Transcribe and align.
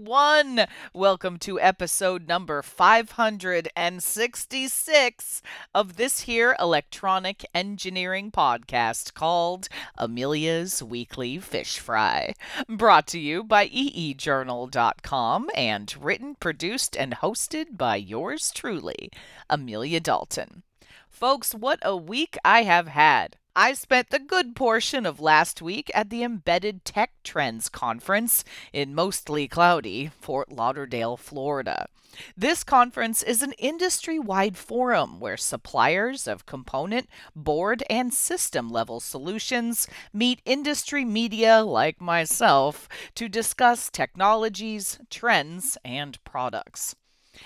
everyone. 0.00 0.66
Welcome 0.94 1.36
to 1.40 1.60
episode 1.60 2.26
number 2.26 2.62
566 2.62 5.42
of 5.74 5.96
this 5.96 6.20
here 6.20 6.56
electronic 6.58 7.44
engineering 7.54 8.30
podcast 8.30 9.12
called 9.12 9.68
Amelia's 9.98 10.82
Weekly 10.82 11.36
Fish 11.38 11.78
Fry. 11.78 12.32
Brought 12.66 13.06
to 13.08 13.18
you 13.18 13.44
by 13.44 13.68
eejournal.com 13.68 15.50
and 15.54 15.94
written, 16.00 16.34
produced, 16.36 16.96
and 16.96 17.16
hosted 17.16 17.76
by 17.76 17.96
yours 17.96 18.50
truly, 18.54 19.10
Amelia 19.50 20.00
Dalton. 20.00 20.62
Folks, 21.10 21.54
what 21.54 21.78
a 21.82 21.94
week 21.94 22.38
I 22.42 22.62
have 22.62 22.88
had. 22.88 23.36
I 23.56 23.72
spent 23.72 24.10
the 24.10 24.20
good 24.20 24.54
portion 24.54 25.04
of 25.04 25.18
last 25.18 25.60
week 25.60 25.90
at 25.92 26.08
the 26.08 26.22
Embedded 26.22 26.84
Tech 26.84 27.10
Trends 27.24 27.68
Conference 27.68 28.44
in 28.72 28.94
mostly 28.94 29.48
cloudy 29.48 30.06
Fort 30.20 30.52
Lauderdale, 30.52 31.16
Florida. 31.16 31.88
This 32.36 32.62
conference 32.62 33.24
is 33.24 33.42
an 33.42 33.52
industry 33.58 34.20
wide 34.20 34.56
forum 34.56 35.18
where 35.18 35.36
suppliers 35.36 36.28
of 36.28 36.46
component, 36.46 37.08
board, 37.34 37.82
and 37.90 38.14
system 38.14 38.68
level 38.68 39.00
solutions 39.00 39.88
meet 40.12 40.42
industry 40.44 41.04
media 41.04 41.62
like 41.62 42.00
myself 42.00 42.88
to 43.16 43.28
discuss 43.28 43.90
technologies, 43.90 45.00
trends, 45.10 45.76
and 45.84 46.22
products. 46.22 46.94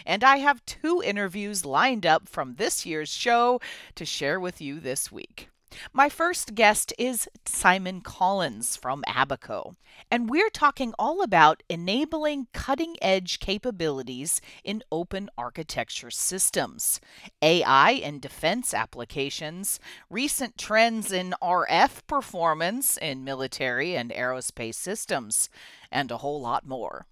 And 0.05 0.23
I 0.23 0.37
have 0.37 0.67
two 0.67 1.03
interviews 1.03 1.65
lined 1.65 2.05
up 2.05 2.29
from 2.29 2.57
this 2.57 2.85
year's 2.85 3.11
show 3.11 3.61
to 3.95 4.05
share 4.05 4.39
with 4.39 4.61
you 4.61 4.81
this 4.81 5.11
week. 5.11 5.49
My 5.93 6.09
first 6.09 6.55
guest 6.55 6.93
is 6.99 7.29
Simon 7.47 8.01
Collins 8.01 8.77
from 8.77 9.03
Abaco, 9.07 9.75
and 10.11 10.29
we're 10.29 10.51
talking 10.51 10.95
all 10.99 11.23
about 11.23 11.63
enabling 11.69 12.49
cutting 12.53 12.97
edge 13.03 13.39
capabilities 13.39 14.41
in 14.63 14.83
open 14.91 15.31
architecture 15.37 16.11
systems, 16.11 17.01
AI 17.43 17.93
and 17.93 18.21
defense 18.21 18.75
applications, 18.75 19.81
recent 20.11 20.59
trends 20.59 21.13
in 21.13 21.35
RF 21.43 22.07
performance 22.07 22.97
in 22.97 23.25
military 23.25 23.97
and 23.97 24.11
aerospace 24.11 24.77
systems, 24.77 25.49
and 25.91 26.11
a 26.11 26.19
whole 26.19 26.41
lot 26.41 26.67
more. 26.67 27.07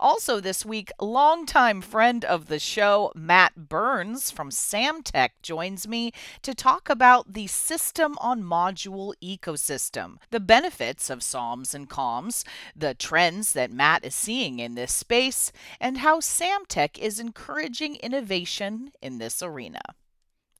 Also, 0.00 0.40
this 0.40 0.64
week, 0.64 0.90
longtime 1.00 1.80
friend 1.80 2.24
of 2.24 2.46
the 2.46 2.58
show, 2.58 3.12
Matt 3.14 3.68
Burns 3.68 4.30
from 4.30 4.50
Samtec, 4.50 5.30
joins 5.42 5.86
me 5.86 6.12
to 6.42 6.54
talk 6.54 6.90
about 6.90 7.32
the 7.32 7.46
system 7.46 8.16
on 8.20 8.42
module 8.42 9.14
ecosystem, 9.22 10.16
the 10.30 10.40
benefits 10.40 11.10
of 11.10 11.22
SOMs 11.22 11.74
and 11.74 11.88
COMs, 11.88 12.44
the 12.76 12.94
trends 12.94 13.52
that 13.52 13.70
Matt 13.70 14.04
is 14.04 14.14
seeing 14.14 14.58
in 14.58 14.74
this 14.74 14.92
space, 14.92 15.52
and 15.80 15.98
how 15.98 16.20
Samtec 16.20 16.98
is 16.98 17.20
encouraging 17.20 17.96
innovation 17.96 18.92
in 19.02 19.18
this 19.18 19.42
arena. 19.42 19.82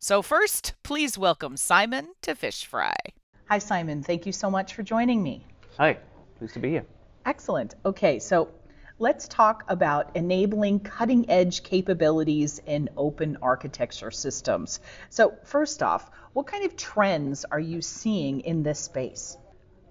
So, 0.01 0.23
first, 0.23 0.75
please 0.83 1.19
welcome 1.19 1.57
Simon 1.57 2.09
to 2.23 2.35
Fish 2.35 2.65
Fry. 2.65 2.95
Hi, 3.49 3.59
Simon. 3.59 4.03
Thank 4.03 4.27
you 4.27 4.33
so 4.33 4.51
much 4.51 4.75
for 4.75 4.83
joining 4.83 5.23
me. 5.23 5.45
Hi, 5.79 5.99
pleased 6.39 6.55
to 6.55 6.61
be 6.61 6.71
here. 6.71 6.85
Excellent. 7.27 7.75
Okay, 7.85 8.19
so 8.19 8.49
let's 9.01 9.29
talk 9.29 9.63
about 9.69 10.11
enabling 10.17 10.81
cutting 10.81 11.31
edge 11.31 11.63
capabilities 11.63 12.61
in 12.67 12.89
open 12.97 13.39
architecture 13.43 14.11
systems. 14.11 14.81
So, 15.09 15.35
first 15.45 15.83
off, 15.83 16.11
what 16.33 16.47
kind 16.47 16.65
of 16.65 16.77
trends 16.77 17.45
are 17.45 17.61
you 17.61 17.81
seeing 17.81 18.41
in 18.41 18.63
this 18.63 18.81
space? 18.81 19.37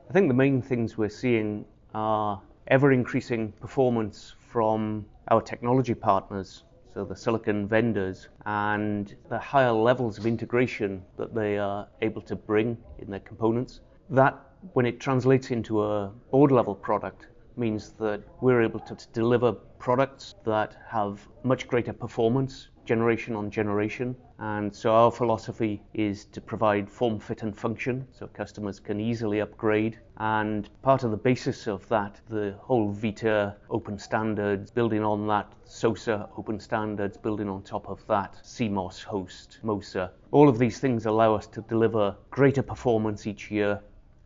I 0.09 0.13
think 0.13 0.27
the 0.27 0.33
main 0.33 0.61
things 0.61 0.97
we're 0.97 1.09
seeing 1.09 1.65
are 1.93 2.41
ever 2.67 2.91
increasing 2.91 3.53
performance 3.53 4.35
from 4.51 5.05
our 5.29 5.41
technology 5.41 5.93
partners, 5.93 6.63
so 6.93 7.05
the 7.05 7.15
silicon 7.15 7.67
vendors, 7.67 8.27
and 8.45 9.15
the 9.29 9.39
higher 9.39 9.71
levels 9.71 10.17
of 10.17 10.25
integration 10.25 11.01
that 11.17 11.33
they 11.33 11.57
are 11.57 11.87
able 12.01 12.21
to 12.23 12.35
bring 12.35 12.77
in 12.99 13.09
their 13.09 13.21
components. 13.21 13.79
That, 14.09 14.37
when 14.73 14.85
it 14.85 14.99
translates 14.99 15.51
into 15.51 15.83
a 15.83 16.11
board 16.31 16.51
level 16.51 16.75
product, 16.75 17.27
means 17.57 17.91
that 17.99 18.21
we're 18.41 18.61
able 18.61 18.79
to 18.81 18.95
deliver 19.13 19.51
products 19.51 20.35
that 20.45 20.75
have 20.87 21.27
much 21.43 21.67
greater 21.67 21.93
performance 21.93 22.69
generation 22.87 23.35
on 23.35 23.51
generation. 23.51 24.15
And 24.39 24.73
so 24.73 24.93
our 24.93 25.11
philosophy 25.11 25.81
is 25.93 26.25
to 26.25 26.41
provide 26.41 26.89
form, 26.89 27.19
fit, 27.19 27.43
and 27.43 27.55
function 27.55 28.07
so 28.11 28.27
customers 28.27 28.79
can 28.79 28.99
easily 28.99 29.41
upgrade. 29.41 29.99
And 30.17 30.69
part 30.81 31.03
of 31.03 31.11
the 31.11 31.17
basis 31.17 31.67
of 31.67 31.87
that, 31.89 32.21
the 32.29 32.55
whole 32.59 32.89
Vita 32.91 33.55
open 33.69 33.99
standards, 33.99 34.71
building 34.71 35.03
on 35.03 35.27
that 35.27 35.51
SOSA 35.65 36.29
open 36.37 36.59
standards, 36.59 37.17
building 37.17 37.49
on 37.49 37.61
top 37.63 37.89
of 37.89 38.05
that 38.07 38.37
CMOSS 38.43 39.03
host, 39.03 39.59
MOSA. 39.63 40.11
All 40.31 40.47
of 40.47 40.57
these 40.57 40.79
things 40.79 41.05
allow 41.05 41.35
us 41.35 41.47
to 41.47 41.61
deliver 41.61 42.15
greater 42.31 42.63
performance 42.63 43.27
each 43.27 43.51
year, 43.51 43.81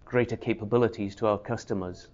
greater 0.05 0.37
capabilities 0.37 1.15
to 1.15 1.27
our 1.27 1.37
customers. 1.37 2.09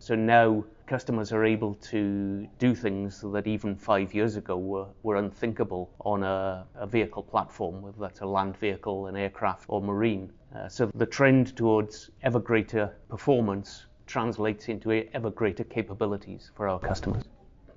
So 0.00 0.14
now 0.14 0.64
customers 0.86 1.30
are 1.30 1.44
able 1.44 1.74
to 1.74 2.48
do 2.58 2.74
things 2.74 3.20
that 3.20 3.46
even 3.46 3.76
five 3.76 4.14
years 4.14 4.36
ago 4.36 4.56
were, 4.56 4.86
were 5.02 5.16
unthinkable 5.16 5.90
on 6.00 6.22
a, 6.22 6.66
a 6.74 6.86
vehicle 6.86 7.22
platform, 7.22 7.82
whether 7.82 7.98
that's 8.00 8.20
a 8.20 8.26
land 8.26 8.56
vehicle, 8.56 9.08
an 9.08 9.16
aircraft, 9.16 9.66
or 9.68 9.82
marine. 9.82 10.32
Uh, 10.56 10.68
so 10.68 10.90
the 10.94 11.04
trend 11.04 11.54
towards 11.54 12.10
ever 12.22 12.40
greater 12.40 12.96
performance 13.10 13.86
translates 14.06 14.68
into 14.68 14.90
ever 14.90 15.30
greater 15.30 15.64
capabilities 15.64 16.50
for 16.56 16.66
our 16.66 16.78
customers. 16.78 17.24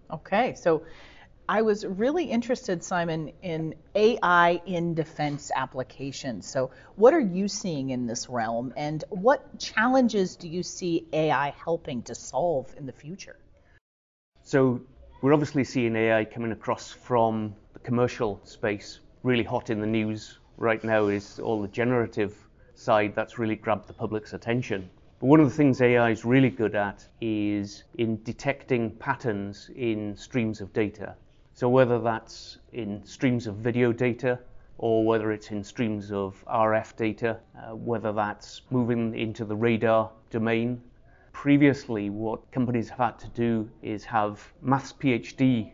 Okay, 0.09 0.55
so 0.55 0.81
I 1.49 1.61
was 1.61 1.85
really 1.85 2.23
interested, 2.23 2.81
Simon, 2.81 3.33
in 3.41 3.75
AI 3.95 4.61
in 4.65 4.93
defense 4.93 5.51
applications. 5.53 6.47
So, 6.47 6.71
what 6.95 7.13
are 7.13 7.19
you 7.19 7.49
seeing 7.49 7.89
in 7.89 8.07
this 8.07 8.29
realm, 8.29 8.73
and 8.77 9.03
what 9.09 9.59
challenges 9.59 10.37
do 10.37 10.47
you 10.47 10.63
see 10.63 11.05
AI 11.11 11.49
helping 11.49 12.01
to 12.03 12.15
solve 12.15 12.73
in 12.77 12.85
the 12.85 12.93
future? 12.93 13.35
So, 14.41 14.79
we're 15.21 15.33
obviously 15.33 15.65
seeing 15.65 15.97
AI 15.97 16.23
coming 16.23 16.53
across 16.53 16.91
from 16.91 17.53
the 17.73 17.79
commercial 17.79 18.39
space. 18.45 19.01
Really 19.23 19.43
hot 19.43 19.69
in 19.69 19.81
the 19.81 19.87
news 19.87 20.39
right 20.55 20.81
now 20.81 21.07
is 21.07 21.39
all 21.39 21.61
the 21.61 21.67
generative 21.67 22.37
side 22.75 23.15
that's 23.15 23.37
really 23.37 23.57
grabbed 23.57 23.87
the 23.87 23.93
public's 23.93 24.31
attention. 24.31 24.89
But 25.19 25.27
one 25.27 25.41
of 25.41 25.49
the 25.49 25.55
things 25.55 25.81
AI 25.81 26.09
is 26.09 26.23
really 26.23 26.49
good 26.49 26.75
at 26.75 27.05
is 27.19 27.83
in 27.97 28.23
detecting 28.23 28.91
patterns 28.91 29.69
in 29.75 30.15
streams 30.15 30.61
of 30.61 30.71
data. 30.71 31.15
So 31.63 31.69
whether 31.69 31.97
that's 31.97 32.57
in 32.73 33.05
streams 33.05 33.47
of 33.47 33.55
video 33.55 33.93
data 33.93 34.37
or 34.77 35.05
whether 35.05 35.31
it's 35.31 35.49
in 35.49 35.63
streams 35.63 36.11
of 36.11 36.43
RF 36.45 36.97
data, 36.97 37.39
uh, 37.57 37.73
whether 37.73 38.11
that's 38.11 38.63
moving 38.69 39.17
into 39.17 39.45
the 39.45 39.55
radar 39.55 40.11
domain. 40.29 40.81
Previously, 41.31 42.09
what 42.09 42.51
companies 42.51 42.89
have 42.89 42.97
had 42.97 43.19
to 43.19 43.29
do 43.29 43.69
is 43.81 44.03
have 44.03 44.51
maths 44.61 44.91
PhD, 44.91 45.71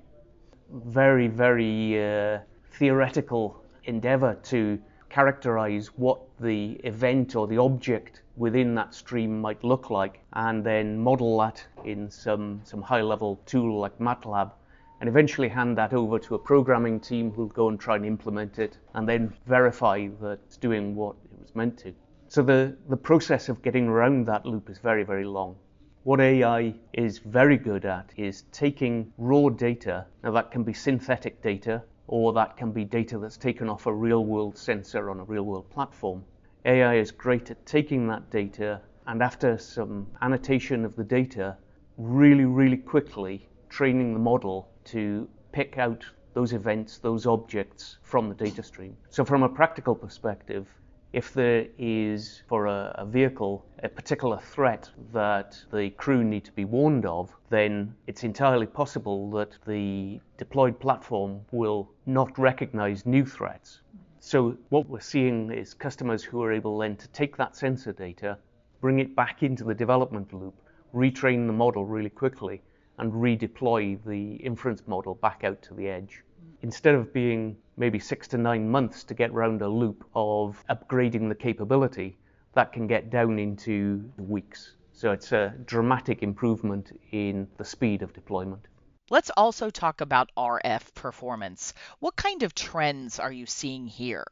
very, 0.72 1.26
very 1.26 2.00
uh, 2.00 2.38
theoretical 2.74 3.64
endeavor 3.86 4.36
to 4.44 4.78
characterize 5.10 5.88
what 5.96 6.22
the 6.40 6.74
event 6.84 7.36
or 7.36 7.48
the 7.48 7.58
object 7.58 8.22
within 8.38 8.76
that 8.76 8.94
stream 8.94 9.42
might 9.42 9.64
look 9.64 9.90
like 9.90 10.20
and 10.34 10.64
then 10.64 11.00
model 11.00 11.40
that 11.40 11.66
in 11.84 12.12
some, 12.12 12.62
some 12.64 12.84
high 12.84 13.02
level 13.02 13.42
tool 13.48 13.80
like 13.80 13.98
MATLAB 13.98 14.52
and 15.00 15.08
eventually 15.08 15.48
hand 15.48 15.78
that 15.78 15.94
over 15.94 16.20
to 16.20 16.36
a 16.36 16.40
programming 16.40 17.00
team 17.00 17.32
who'll 17.32 17.48
go 17.48 17.70
and 17.70 17.80
try 17.80 17.96
and 17.96 18.06
implement 18.06 18.60
it 18.60 18.78
and 18.94 19.08
then 19.08 19.34
verify 19.48 20.08
that 20.22 20.40
it's 20.46 20.58
doing 20.58 20.96
what 20.96 21.16
it 21.32 21.40
was 21.40 21.56
meant 21.56 21.78
to. 21.78 21.94
So 22.28 22.44
the, 22.44 22.76
the 22.90 22.98
process 22.98 23.50
of 23.50 23.62
getting 23.62 23.88
around 23.88 24.26
that 24.28 24.46
loop 24.46 24.70
is 24.70 24.78
very, 24.78 25.04
very 25.04 25.24
long. 25.24 25.56
What 26.04 26.20
AI 26.20 26.76
is 26.94 27.20
very 27.20 27.58
good 27.58 27.86
at 27.86 28.12
is 28.18 28.44
taking 28.52 29.12
raw 29.18 29.50
data, 29.50 30.06
now 30.24 30.32
that 30.32 30.52
can 30.52 30.64
be 30.64 30.74
synthetic 30.74 31.42
data 31.42 31.84
or 32.08 32.34
that 32.34 32.58
can 32.58 32.72
be 32.72 32.84
data 32.84 33.18
that's 33.20 33.38
taken 33.38 33.70
off 33.70 33.86
a 33.86 33.94
real 33.94 34.26
world 34.26 34.58
sensor 34.58 35.10
on 35.10 35.20
a 35.20 35.24
real 35.24 35.44
world 35.44 35.70
platform. 35.70 36.24
AI 36.66 36.96
is 36.96 37.12
great 37.12 37.52
at 37.52 37.66
taking 37.66 38.08
that 38.08 38.30
data 38.30 38.82
and 39.08 39.24
after 39.24 39.58
some 39.58 40.08
annotation 40.22 40.86
of 40.86 40.96
the 40.96 41.04
data, 41.04 41.58
really, 41.98 42.46
really 42.46 42.78
quickly 42.78 43.48
training 43.70 44.14
the 44.14 44.20
model 44.20 44.70
to 44.92 45.28
pick 45.52 45.78
out 45.78 46.06
those 46.34 46.54
events, 46.54 47.00
those 47.00 47.26
objects 47.26 47.98
from 48.04 48.30
the 48.30 48.36
data 48.36 48.64
stream. 48.64 48.96
So, 49.10 49.26
from 49.26 49.44
a 49.44 49.50
practical 49.50 49.96
perspective, 49.96 50.68
if 51.12 51.34
there 51.34 51.66
is 51.80 52.44
for 52.48 52.68
a, 52.68 52.94
a, 53.00 53.06
vehicle 53.06 53.66
a 53.82 53.90
particular 53.90 54.38
threat 54.38 54.90
that 55.12 55.58
the 55.72 55.90
crew 55.92 56.24
need 56.24 56.46
to 56.46 56.52
be 56.52 56.66
warned 56.66 57.06
of, 57.06 57.36
then 57.50 57.96
it's 58.06 58.24
entirely 58.24 58.68
possible 58.68 59.32
that 59.32 59.58
the 59.66 60.20
deployed 60.38 60.80
platform 60.80 61.42
will 61.52 61.90
not 62.06 62.38
recognize 62.38 63.06
new 63.08 63.26
threats. 63.26 63.82
So, 64.20 64.56
what 64.70 64.88
we're 64.88 65.00
seeing 65.00 65.52
is 65.52 65.74
customers 65.74 66.24
who 66.24 66.44
are 66.44 66.52
able 66.52 66.78
then 66.78 66.96
to 66.98 67.08
take 67.08 67.38
that 67.38 67.56
sensor 67.56 67.94
data, 67.94 68.38
bring 68.82 69.00
it 69.00 69.16
back 69.16 69.42
into 69.42 69.64
the 69.64 69.74
development 69.74 70.32
loop, 70.32 70.56
retrain 70.94 71.48
the 71.48 71.54
model 71.54 71.86
really 71.86 72.10
quickly, 72.10 72.62
and 73.00 73.12
redeploy 73.14 73.98
the 74.06 74.36
inference 74.36 74.84
model 74.88 75.16
back 75.16 75.44
out 75.44 75.62
to 75.64 75.74
the 75.74 75.88
edge. 75.88 76.24
Instead 76.62 76.96
of 76.96 77.14
being 77.14 77.56
maybe 77.78 78.00
six 78.00 78.28
to 78.28 78.38
nine 78.38 78.70
months 78.70 79.04
to 79.06 79.14
get 79.14 79.34
round 79.34 79.62
a 79.62 79.68
loop 79.68 80.06
of 80.14 80.64
upgrading 80.70 81.30
the 81.30 81.36
capability, 81.36 82.18
that 82.54 82.74
can 82.74 82.88
get 82.88 83.10
down 83.10 83.40
into 83.40 84.12
weeks. 84.18 84.76
So 84.92 85.12
it's 85.12 85.32
a 85.32 85.54
dramatic 85.66 86.24
improvement 86.24 86.92
in 87.12 87.48
the 87.58 87.64
speed 87.64 88.02
of 88.02 88.12
deployment. 88.14 88.68
Let's 89.10 89.32
also 89.36 89.70
talk 89.70 90.02
about 90.02 90.30
RF 90.38 90.94
performance. 90.94 91.74
What 92.00 92.16
kind 92.16 92.44
of 92.44 92.54
trends 92.54 93.18
are 93.20 93.32
you 93.32 93.46
seeing 93.46 93.88
here? 93.88 94.26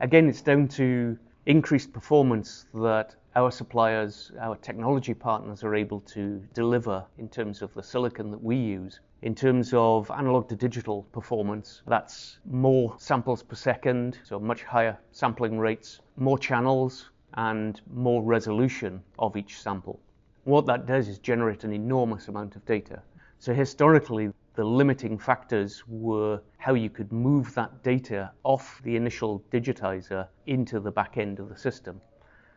Again, 0.00 0.28
it's 0.28 0.42
down 0.42 0.68
to 0.68 1.18
increased 1.46 1.92
performance 1.92 2.66
that 2.74 3.14
our 3.36 3.50
suppliers, 3.50 4.30
our 4.40 4.56
technology 4.56 5.12
partners 5.12 5.64
are 5.64 5.74
able 5.74 6.00
to 6.00 6.40
deliver 6.54 7.04
in 7.18 7.28
terms 7.28 7.62
of 7.62 7.74
the 7.74 7.82
silicon 7.82 8.30
that 8.30 8.42
we 8.42 8.56
use. 8.56 9.00
In 9.22 9.34
terms 9.34 9.72
of 9.74 10.10
analog 10.10 10.48
to 10.50 10.56
digital 10.56 11.02
performance, 11.12 11.82
that's 11.86 12.38
more 12.44 12.94
samples 12.98 13.42
per 13.42 13.56
second, 13.56 14.18
so 14.22 14.38
much 14.38 14.62
higher 14.62 14.96
sampling 15.10 15.58
rates, 15.58 16.00
more 16.16 16.38
channels, 16.38 17.10
and 17.34 17.80
more 17.92 18.22
resolution 18.22 19.02
of 19.18 19.36
each 19.36 19.60
sample. 19.60 19.98
What 20.44 20.66
that 20.66 20.86
does 20.86 21.08
is 21.08 21.18
generate 21.18 21.64
an 21.64 21.72
enormous 21.72 22.28
amount 22.28 22.54
of 22.54 22.64
data. 22.66 23.02
So 23.40 23.52
historically, 23.52 24.30
the 24.54 24.64
limiting 24.64 25.18
factors 25.18 25.82
were 25.88 26.40
how 26.58 26.74
you 26.74 26.88
could 26.88 27.10
move 27.10 27.52
that 27.54 27.82
data 27.82 28.30
off 28.44 28.80
the 28.84 28.94
initial 28.94 29.42
digitizer 29.50 30.28
into 30.46 30.78
the 30.78 30.92
back 30.92 31.16
end 31.16 31.40
of 31.40 31.48
the 31.48 31.56
system. 31.56 32.00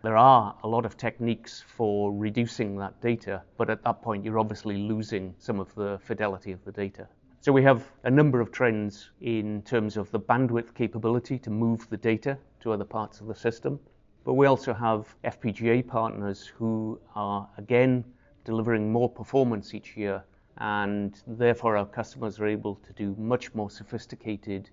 There 0.08 0.16
are 0.16 0.56
a 0.64 0.68
lot 0.70 0.86
of 0.86 0.96
techniques 0.96 1.62
for 1.68 2.14
reducing 2.14 2.78
that 2.78 3.02
data, 3.02 3.44
but 3.58 3.70
at 3.70 3.84
that 3.84 4.02
point 4.02 4.24
you're 4.24 4.40
obviously 4.40 4.78
losing 4.78 5.36
some 5.38 5.60
of 5.60 5.76
the 5.76 6.00
fidelity 6.02 6.54
of 6.54 6.64
the 6.64 6.72
data. 6.72 7.10
So 7.42 7.52
we 7.52 7.62
have 7.64 7.92
a 8.06 8.10
number 8.10 8.40
of 8.40 8.54
trends 8.54 9.10
in 9.20 9.64
terms 9.64 9.98
of 9.98 10.10
the 10.12 10.20
bandwidth 10.22 10.74
capability 10.74 11.38
to 11.40 11.50
move 11.50 11.90
the 11.90 11.98
data 11.98 12.38
to 12.62 12.72
other 12.72 12.86
parts 12.86 13.20
of 13.20 13.28
the 13.28 13.36
system. 13.36 13.82
But 14.24 14.36
we 14.36 14.48
also 14.48 14.74
have 14.74 15.14
FPGA 15.26 15.86
partners 15.86 16.48
who 16.48 17.02
are 17.14 17.50
again 17.58 18.06
delivering 18.46 18.90
more 18.90 19.10
performance 19.10 19.74
each 19.74 19.98
year, 19.98 20.24
and 20.60 21.22
therefore 21.28 21.76
our 21.76 21.86
customers 21.86 22.40
are 22.40 22.48
able 22.48 22.76
to 22.76 22.94
do 22.94 23.14
much 23.18 23.54
more 23.54 23.70
sophisticated 23.70 24.70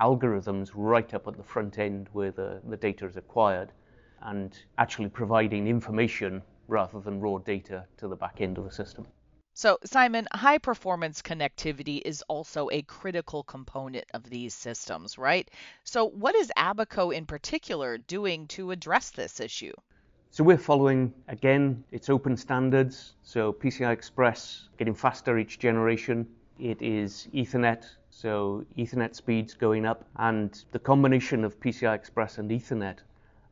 algorithms 0.00 0.70
right 0.72 1.12
up 1.12 1.28
at 1.28 1.36
the 1.36 1.42
front 1.42 1.78
end 1.78 2.08
where 2.14 2.30
the, 2.30 2.62
the 2.66 2.76
data 2.78 3.04
is 3.04 3.18
acquired 3.18 3.70
and 4.22 4.56
actually 4.78 5.08
providing 5.08 5.66
information 5.66 6.42
rather 6.66 7.00
than 7.00 7.20
raw 7.20 7.38
data 7.38 7.84
to 7.96 8.08
the 8.08 8.16
back 8.16 8.40
end 8.40 8.58
of 8.58 8.64
the 8.64 8.70
system. 8.70 9.06
So, 9.54 9.76
Simon, 9.84 10.28
high 10.32 10.58
performance 10.58 11.20
connectivity 11.20 12.00
is 12.04 12.22
also 12.28 12.68
a 12.70 12.82
critical 12.82 13.42
component 13.42 14.04
of 14.14 14.22
these 14.30 14.54
systems, 14.54 15.18
right? 15.18 15.50
So, 15.82 16.04
what 16.04 16.36
is 16.36 16.52
Abaco 16.56 17.10
in 17.10 17.26
particular 17.26 17.98
doing 17.98 18.46
to 18.48 18.70
address 18.70 19.10
this 19.10 19.40
issue? 19.40 19.72
So, 20.30 20.44
we're 20.44 20.58
following, 20.58 21.12
again, 21.26 21.82
it's 21.90 22.08
open 22.08 22.36
standards. 22.36 23.14
So, 23.24 23.52
PCI 23.52 23.90
Express 23.90 24.68
getting 24.78 24.94
faster 24.94 25.38
each 25.38 25.58
generation. 25.58 26.28
It 26.60 26.80
is 26.80 27.26
Ethernet, 27.34 27.84
so 28.10 28.64
Ethernet 28.76 29.16
speeds 29.16 29.54
going 29.54 29.86
up. 29.86 30.04
And 30.18 30.64
the 30.70 30.78
combination 30.78 31.44
of 31.44 31.58
PCI 31.58 31.96
Express 31.96 32.38
and 32.38 32.48
Ethernet 32.48 32.98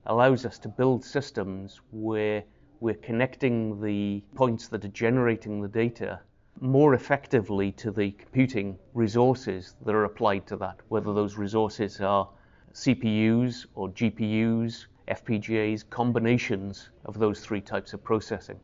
allows 0.06 0.46
us 0.46 0.58
to 0.60 0.68
build 0.68 1.04
systems 1.04 1.80
where 1.90 2.42
we're 2.80 2.94
connecting 2.94 3.80
the 3.80 4.22
points 4.34 4.68
that 4.68 4.84
are 4.84 4.88
generating 4.88 5.60
the 5.60 5.68
data 5.68 6.20
more 6.60 6.94
effectively 6.94 7.70
to 7.72 7.90
the 7.90 8.10
computing 8.12 8.78
resources 8.94 9.74
that 9.84 9.94
are 9.94 10.04
applied 10.04 10.46
to 10.46 10.56
that, 10.56 10.80
whether 10.88 11.12
those 11.12 11.36
resources 11.36 12.00
are 12.00 12.28
CPUs 12.72 13.66
or 13.74 13.90
GPUs, 13.90 14.86
FPGAs, 15.08 15.88
combinations 15.88 16.90
of 17.04 17.18
those 17.18 17.40
three 17.40 17.60
types 17.60 17.92
of 17.92 18.02
processing. 18.02 18.58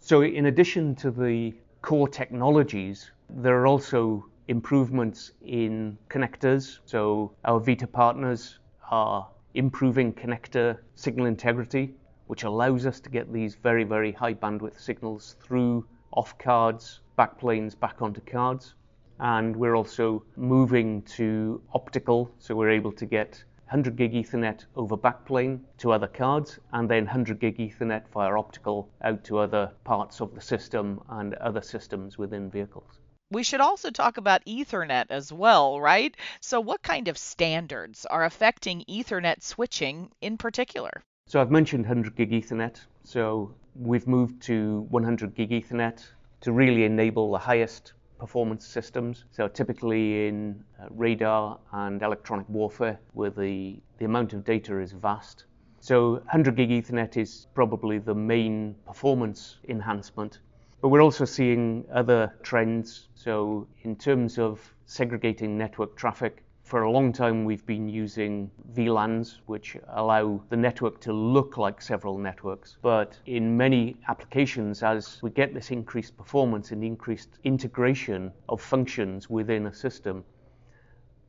So, 0.00 0.22
in 0.22 0.46
addition 0.46 0.94
to 0.96 1.10
the 1.10 1.54
core 1.82 2.08
technologies, 2.08 3.10
there 3.28 3.60
are 3.60 3.66
also 3.66 4.26
improvements 4.48 5.32
in 5.42 5.98
connectors. 6.08 6.78
So, 6.86 7.32
our 7.44 7.60
Vita 7.60 7.86
partners 7.86 8.58
are 8.90 9.28
improving 9.54 10.12
connector 10.12 10.78
signal 10.94 11.26
integrity 11.26 11.94
which 12.28 12.44
allows 12.44 12.84
us 12.84 13.00
to 13.00 13.08
get 13.08 13.32
these 13.32 13.54
very, 13.54 13.84
very 13.84 14.12
high 14.12 14.34
bandwidth 14.34 14.78
signals 14.78 15.36
through 15.40 15.84
off 16.12 16.36
cards, 16.38 17.00
backplanes, 17.18 17.78
back 17.78 18.02
onto 18.02 18.20
cards. 18.20 18.74
And 19.18 19.56
we're 19.56 19.74
also 19.74 20.22
moving 20.36 21.02
to 21.16 21.60
optical, 21.72 22.30
so 22.38 22.54
we're 22.54 22.70
able 22.70 22.92
to 22.92 23.06
get 23.06 23.42
100 23.64 23.96
gig 23.96 24.12
Ethernet 24.12 24.66
over 24.76 24.96
backplane 24.96 25.60
to 25.78 25.92
other 25.92 26.06
cards, 26.06 26.58
and 26.72 26.88
then 26.88 27.04
100 27.04 27.40
gig 27.40 27.56
Ethernet 27.58 28.06
via 28.12 28.38
optical 28.38 28.90
out 29.02 29.24
to 29.24 29.38
other 29.38 29.72
parts 29.84 30.20
of 30.20 30.34
the 30.34 30.40
system 30.40 31.00
and 31.08 31.34
other 31.34 31.62
systems 31.62 32.18
within 32.18 32.50
vehicles. 32.50 33.00
We 33.30 33.42
should 33.42 33.60
also 33.60 33.90
talk 33.90 34.16
about 34.16 34.44
Ethernet 34.46 35.06
as 35.10 35.30
well, 35.30 35.78
right? 35.78 36.16
So, 36.40 36.60
what 36.60 36.82
kind 36.82 37.08
of 37.08 37.18
standards 37.18 38.06
are 38.06 38.24
affecting 38.24 38.84
Ethernet 38.88 39.42
switching 39.42 40.10
in 40.22 40.38
particular? 40.38 41.02
So 41.26 41.38
I've 41.42 41.50
mentioned 41.50 41.84
100 41.84 42.16
gig 42.16 42.30
Ethernet. 42.30 42.80
So 43.04 43.54
we've 43.74 44.06
moved 44.06 44.40
to 44.44 44.86
100 44.88 45.34
gig 45.34 45.50
Ethernet 45.50 46.02
to 46.40 46.52
really 46.52 46.84
enable 46.84 47.30
the 47.30 47.38
highest 47.38 47.92
performance 48.18 48.66
systems. 48.66 49.26
So 49.30 49.46
typically 49.46 50.28
in 50.28 50.64
uh, 50.80 50.86
radar 50.88 51.58
and 51.70 52.00
electronic 52.00 52.48
warfare, 52.48 52.98
where 53.12 53.28
the, 53.28 53.78
the 53.98 54.06
amount 54.06 54.32
of 54.32 54.42
data 54.42 54.80
is 54.80 54.92
vast. 54.92 55.44
So 55.80 56.12
100 56.12 56.56
gig 56.56 56.70
Ethernet 56.70 57.18
is 57.18 57.46
probably 57.52 57.98
the 57.98 58.14
main 58.14 58.74
performance 58.86 59.58
enhancement. 59.68 60.38
But 60.80 60.90
we're 60.90 61.02
also 61.02 61.24
seeing 61.24 61.84
other 61.92 62.32
trends. 62.42 63.08
So 63.14 63.66
in 63.82 63.96
terms 63.96 64.38
of 64.38 64.74
segregating 64.86 65.58
network 65.58 65.96
traffic, 65.96 66.44
for 66.62 66.82
a 66.82 66.90
long 66.90 67.14
time, 67.14 67.44
we've 67.46 67.64
been 67.64 67.88
using 67.88 68.50
VLANs, 68.74 69.38
which 69.46 69.76
allow 69.88 70.40
the 70.50 70.56
network 70.56 71.00
to 71.00 71.12
look 71.14 71.56
like 71.56 71.80
several 71.80 72.18
networks. 72.18 72.76
But 72.82 73.18
in 73.24 73.56
many 73.56 73.96
applications, 74.06 74.82
as 74.82 75.18
we 75.22 75.30
get 75.30 75.54
this 75.54 75.70
increased 75.70 76.16
performance 76.16 76.70
and 76.70 76.84
increased 76.84 77.38
integration 77.42 78.30
of 78.50 78.60
functions 78.60 79.30
within 79.30 79.66
a 79.66 79.72
system, 79.72 80.24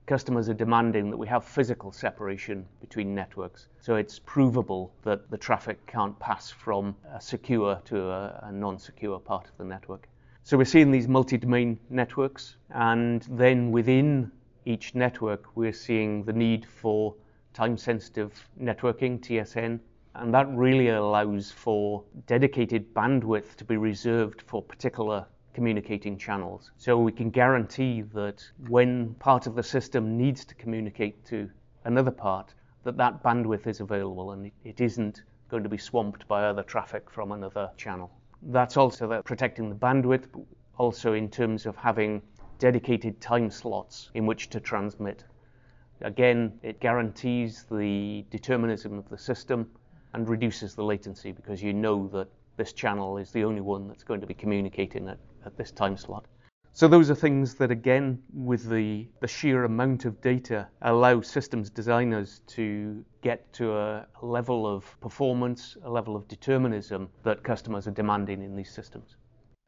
customers 0.09 0.49
are 0.49 0.55
demanding 0.55 1.11
that 1.11 1.17
we 1.17 1.27
have 1.27 1.45
physical 1.45 1.91
separation 1.91 2.65
between 2.81 3.13
networks. 3.13 3.67
So 3.79 3.95
it's 3.95 4.17
provable 4.17 4.91
that 5.03 5.29
the 5.29 5.37
traffic 5.37 5.85
can't 5.85 6.17
pass 6.17 6.49
from 6.49 6.95
a 7.13 7.21
secure 7.21 7.79
to 7.85 8.09
a, 8.09 8.39
a 8.45 8.51
non 8.51 8.79
secure 8.79 9.19
part 9.19 9.45
of 9.45 9.55
the 9.59 9.65
network. 9.65 10.09
So 10.43 10.57
we're 10.57 10.65
seeing 10.65 10.89
these 10.89 11.07
multi 11.07 11.37
domain 11.37 11.79
networks, 11.91 12.55
and 12.71 13.21
then 13.29 13.69
within 13.69 14.31
each 14.65 14.95
network, 14.95 15.55
we're 15.55 15.79
seeing 15.87 16.23
the 16.23 16.33
need 16.33 16.65
for 16.65 17.13
time-sensitive 17.53 18.31
networking, 18.59 19.19
TSN, 19.19 19.79
and 20.15 20.33
that 20.33 20.47
really 20.49 20.89
allows 20.89 21.51
for 21.51 22.03
dedicated 22.25 22.95
bandwidth 22.95 23.55
to 23.57 23.63
be 23.63 23.77
reserved 23.77 24.41
for 24.41 24.63
particular 24.63 25.27
communicating 25.59 26.17
channels. 26.17 26.71
So 26.77 26.97
we 26.97 27.11
can 27.11 27.29
guarantee 27.29 28.01
that 28.13 28.41
when 28.69 29.13
part 29.15 29.45
of 29.45 29.55
the 29.55 29.61
system 29.61 30.17
needs 30.17 30.45
to 30.45 30.55
communicate 30.55 31.25
to 31.25 31.49
another 31.83 32.11
part, 32.11 32.53
that 32.85 32.95
that 32.95 33.21
bandwidth 33.21 33.67
is 33.67 33.81
available 33.81 34.31
and 34.31 34.49
it 34.63 34.79
isn't 34.79 35.23
going 35.49 35.63
to 35.63 35.67
be 35.67 35.77
swamped 35.77 36.25
by 36.29 36.45
other 36.45 36.63
traffic 36.63 37.11
from 37.11 37.33
another 37.33 37.69
channel. 37.75 38.09
That's 38.41 38.77
also 38.77 39.05
that 39.09 39.25
protecting 39.25 39.67
the 39.67 39.75
bandwidth, 39.75 40.27
also 40.77 41.11
in 41.11 41.29
terms 41.29 41.65
of 41.65 41.75
having 41.75 42.21
dedicated 42.57 43.19
time 43.19 43.51
slots 43.51 44.11
in 44.13 44.25
which 44.25 44.49
to 44.51 44.61
transmit. 44.61 45.25
Again, 45.99 46.57
it 46.63 46.79
guarantees 46.79 47.65
the 47.69 48.25
determinism 48.29 48.97
of 48.97 49.09
the 49.09 49.17
system 49.17 49.69
and 50.13 50.29
reduces 50.29 50.73
the 50.73 50.85
latency 50.85 51.33
because 51.33 51.61
you 51.61 51.73
know 51.73 52.07
that 52.13 52.29
this 52.55 52.71
channel 52.71 53.17
is 53.17 53.31
the 53.31 53.43
only 53.43 53.59
one 53.59 53.89
that's 53.89 54.05
going 54.05 54.21
to 54.21 54.27
be 54.27 54.33
communicating 54.33 55.09
at, 55.09 55.17
at 55.45 55.57
this 55.57 55.71
time 55.71 55.97
slot. 55.97 56.25
So 56.73 56.87
those 56.87 57.09
are 57.09 57.15
things 57.15 57.55
that 57.55 57.71
again, 57.71 58.21
with 58.33 58.69
the, 58.69 59.09
the 59.19 59.27
sheer 59.27 59.65
amount 59.65 60.05
of 60.05 60.21
data, 60.21 60.67
allow 60.81 61.19
systems 61.19 61.69
designers 61.69 62.41
to 62.47 63.03
get 63.21 63.51
to 63.53 63.75
a 63.75 64.07
level 64.21 64.67
of 64.67 64.99
performance, 65.01 65.75
a 65.83 65.89
level 65.89 66.15
of 66.15 66.27
determinism 66.27 67.09
that 67.23 67.43
customers 67.43 67.87
are 67.87 67.91
demanding 67.91 68.43
in 68.43 68.55
these 68.55 68.71
systems. 68.71 69.17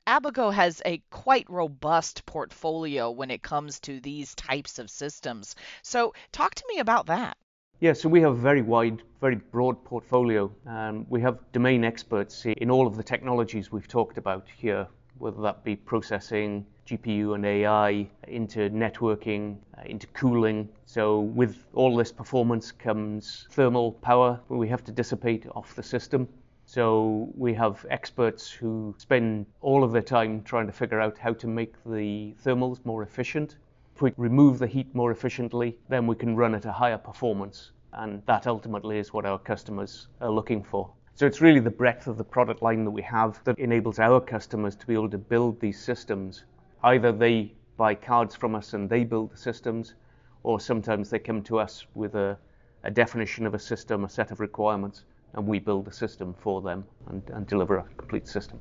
Abaco 0.08 0.51
has 0.51 0.82
a 0.86 1.01
quite 1.10 1.50
robust 1.50 2.25
portfolio 2.25 3.12
when 3.12 3.30
it 3.30 3.42
comes 3.42 3.80
to 3.82 4.00
these 4.00 4.34
types 4.36 4.80
of 4.80 4.90
systems. 4.90 5.56
So, 5.82 6.13
talk 6.32 6.56
to 6.56 6.66
me 6.70 6.80
about 6.80 7.08
that. 7.08 7.38
Yeah, 7.80 7.94
so 7.94 8.10
we 8.10 8.22
have 8.22 8.34
a 8.34 8.42
very 8.42 8.62
wide, 8.62 9.01
very 9.20 9.36
broad 9.36 9.84
portfolio. 9.84 10.51
Um, 10.68 11.06
we 11.10 11.20
have 11.22 11.40
domain 11.51 11.84
experts 11.84 12.46
in 12.46 12.70
all 12.70 12.88
of 12.88 12.96
the 12.96 13.04
technologies 13.04 13.72
we've 13.72 13.88
talked 13.88 14.18
about 14.18 14.48
here 14.56 14.88
whether 15.18 15.41
that 15.41 15.63
be 15.63 15.75
processing, 15.75 16.65
GPU 16.88 17.36
and 17.36 17.46
AI, 17.46 18.10
into 18.27 18.70
networking, 18.70 19.58
uh, 19.77 19.84
into 19.86 20.08
cooling. 20.08 20.68
So 20.86 21.22
with 21.22 21.65
all 21.74 21.96
this 21.96 22.12
performance 22.12 22.72
comes 22.72 23.48
thermal 23.51 23.94
power 23.94 24.39
we 24.50 24.68
have 24.68 24.84
to 24.86 24.91
dissipate 24.91 25.46
off 25.56 25.75
the 25.75 25.84
system. 25.84 26.27
So 26.65 27.30
we 27.36 27.53
have 27.56 27.86
experts 27.89 28.50
who 28.50 28.96
spend 28.98 29.46
all 29.62 29.84
of 29.84 29.91
their 29.91 30.01
time 30.01 30.41
trying 30.44 30.68
to 30.68 30.74
figure 30.74 31.01
out 31.01 31.18
how 31.18 31.34
to 31.34 31.48
make 31.48 31.74
the 31.86 32.34
thermals 32.44 32.86
more 32.86 33.03
efficient. 33.03 33.58
If 33.96 34.01
we 34.01 34.13
remove 34.18 34.60
the 34.60 34.68
heat 34.68 34.94
more 34.96 35.12
efficiently, 35.12 35.77
then 35.89 36.08
we 36.08 36.15
can 36.15 36.36
run 36.36 36.56
at 36.56 36.65
a 36.65 36.72
higher 36.72 36.98
performance. 36.98 37.72
And 37.94 38.22
that 38.25 38.48
ultimately 38.48 39.00
is 39.00 39.12
what 39.13 39.25
our 39.25 39.38
customers 39.38 40.08
are 40.22 40.32
looking 40.32 40.63
for. 40.63 40.91
So 41.22 41.28
it's 41.28 41.40
really 41.40 41.60
the 41.60 41.70
breadth 41.70 42.08
of 42.08 42.18
the 42.18 42.24
product 42.24 42.63
line 42.63 42.84
that 42.84 42.90
we 42.90 43.04
have 43.04 43.44
that 43.44 43.60
enables 43.60 44.00
our 44.00 44.20
customers 44.20 44.75
to 44.78 44.88
be 44.88 44.96
able 44.96 45.12
to 45.12 45.20
build 45.20 45.60
these 45.60 45.80
systems. 45.80 46.46
Either 46.82 47.12
they 47.12 47.54
buy 47.78 47.94
cards 47.94 48.36
from 48.36 48.56
us 48.56 48.74
and 48.74 48.90
they 48.90 49.04
build 49.04 49.32
the 49.32 49.38
systems, 49.38 49.94
or 50.42 50.60
sometimes 50.60 51.12
they 51.12 51.20
come 51.20 51.44
to 51.44 51.60
us 51.60 51.86
with 51.94 52.16
a, 52.16 52.40
a 52.84 52.90
definition 52.90 53.46
of 53.46 53.54
a 53.54 53.60
system, 53.60 54.04
a 54.04 54.10
set 54.10 54.32
of 54.32 54.40
requirements, 54.40 55.04
and 55.34 55.46
we 55.46 55.60
build 55.60 55.86
the 55.86 55.92
system 55.92 56.34
for 56.40 56.60
them 56.60 56.86
and, 57.08 57.22
and 57.30 57.46
deliver 57.46 57.78
a 57.78 57.84
complete 57.98 58.28
system. 58.28 58.60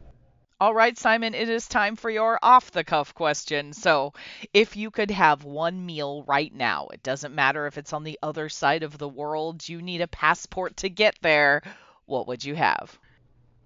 All 0.61 0.75
right, 0.75 0.99
Simon, 0.99 1.33
it 1.33 1.49
is 1.49 1.67
time 1.67 1.97
for 1.97 2.11
your 2.11 2.39
off 2.43 2.73
the 2.73 2.85
cuff 2.85 3.15
question. 3.15 3.73
So, 3.73 4.13
if 4.53 4.77
you 4.77 4.91
could 4.91 5.11
have 5.11 5.45
one 5.45 5.87
meal 5.87 6.25
right 6.25 6.55
now, 6.55 6.89
it 6.93 7.03
doesn't 7.03 7.35
matter 7.35 7.67
if 7.67 7.79
it's 7.79 7.95
on 7.95 8.05
the 8.05 8.19
other 8.23 8.51
side 8.51 8.83
of 8.83 8.99
the 8.99 9.09
world, 9.09 9.67
you 9.67 9.81
need 9.81 10.03
a 10.03 10.07
passport 10.07 10.77
to 10.77 10.91
get 10.91 11.17
there, 11.23 11.63
what 12.11 12.27
would 12.27 12.45
you 12.45 12.55
have? 12.55 12.99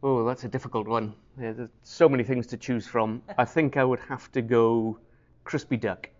Oh, 0.02 0.24
that's 0.24 0.44
a 0.44 0.48
difficult 0.48 0.86
one. 0.86 1.14
Yeah, 1.40 1.52
there's 1.52 1.70
so 1.82 2.08
many 2.08 2.24
things 2.24 2.46
to 2.48 2.56
choose 2.56 2.86
from. 2.86 3.22
I 3.38 3.44
think 3.44 3.76
I 3.76 3.84
would 3.84 4.00
have 4.00 4.30
to 4.32 4.42
go 4.42 4.98
crispy 5.44 5.76
duck. 5.76 6.10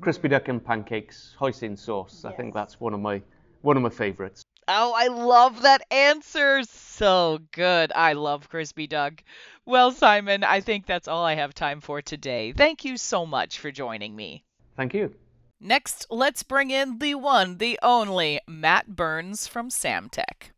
Crispy 0.00 0.28
duck 0.28 0.48
and 0.48 0.62
pancakes, 0.62 1.34
hoisin 1.38 1.78
sauce. 1.78 2.22
Yes. 2.24 2.32
I 2.32 2.36
think 2.36 2.52
that's 2.52 2.80
one 2.80 2.92
of 2.92 3.00
my 3.00 3.22
one 3.62 3.76
of 3.76 3.82
my 3.82 3.90
favorites. 3.90 4.42
Oh, 4.68 4.92
I 4.96 5.06
love 5.06 5.62
that 5.62 5.82
answer. 5.92 6.64
So 6.64 7.38
good. 7.52 7.92
I 7.94 8.14
love 8.14 8.48
crispy 8.48 8.88
duck. 8.88 9.22
Well, 9.64 9.92
Simon, 9.92 10.42
I 10.42 10.60
think 10.60 10.86
that's 10.86 11.08
all 11.08 11.24
I 11.24 11.34
have 11.34 11.54
time 11.54 11.80
for 11.80 12.02
today. 12.02 12.52
Thank 12.52 12.84
you 12.84 12.96
so 12.96 13.24
much 13.24 13.60
for 13.60 13.70
joining 13.70 14.14
me. 14.14 14.44
Thank 14.76 14.92
you. 14.94 15.14
Next, 15.60 16.06
let's 16.10 16.42
bring 16.42 16.70
in 16.70 16.98
the 16.98 17.14
one, 17.14 17.58
the 17.58 17.78
only 17.82 18.40
Matt 18.46 18.88
Burns 18.88 19.46
from 19.46 19.70
Samtec. 19.70 20.50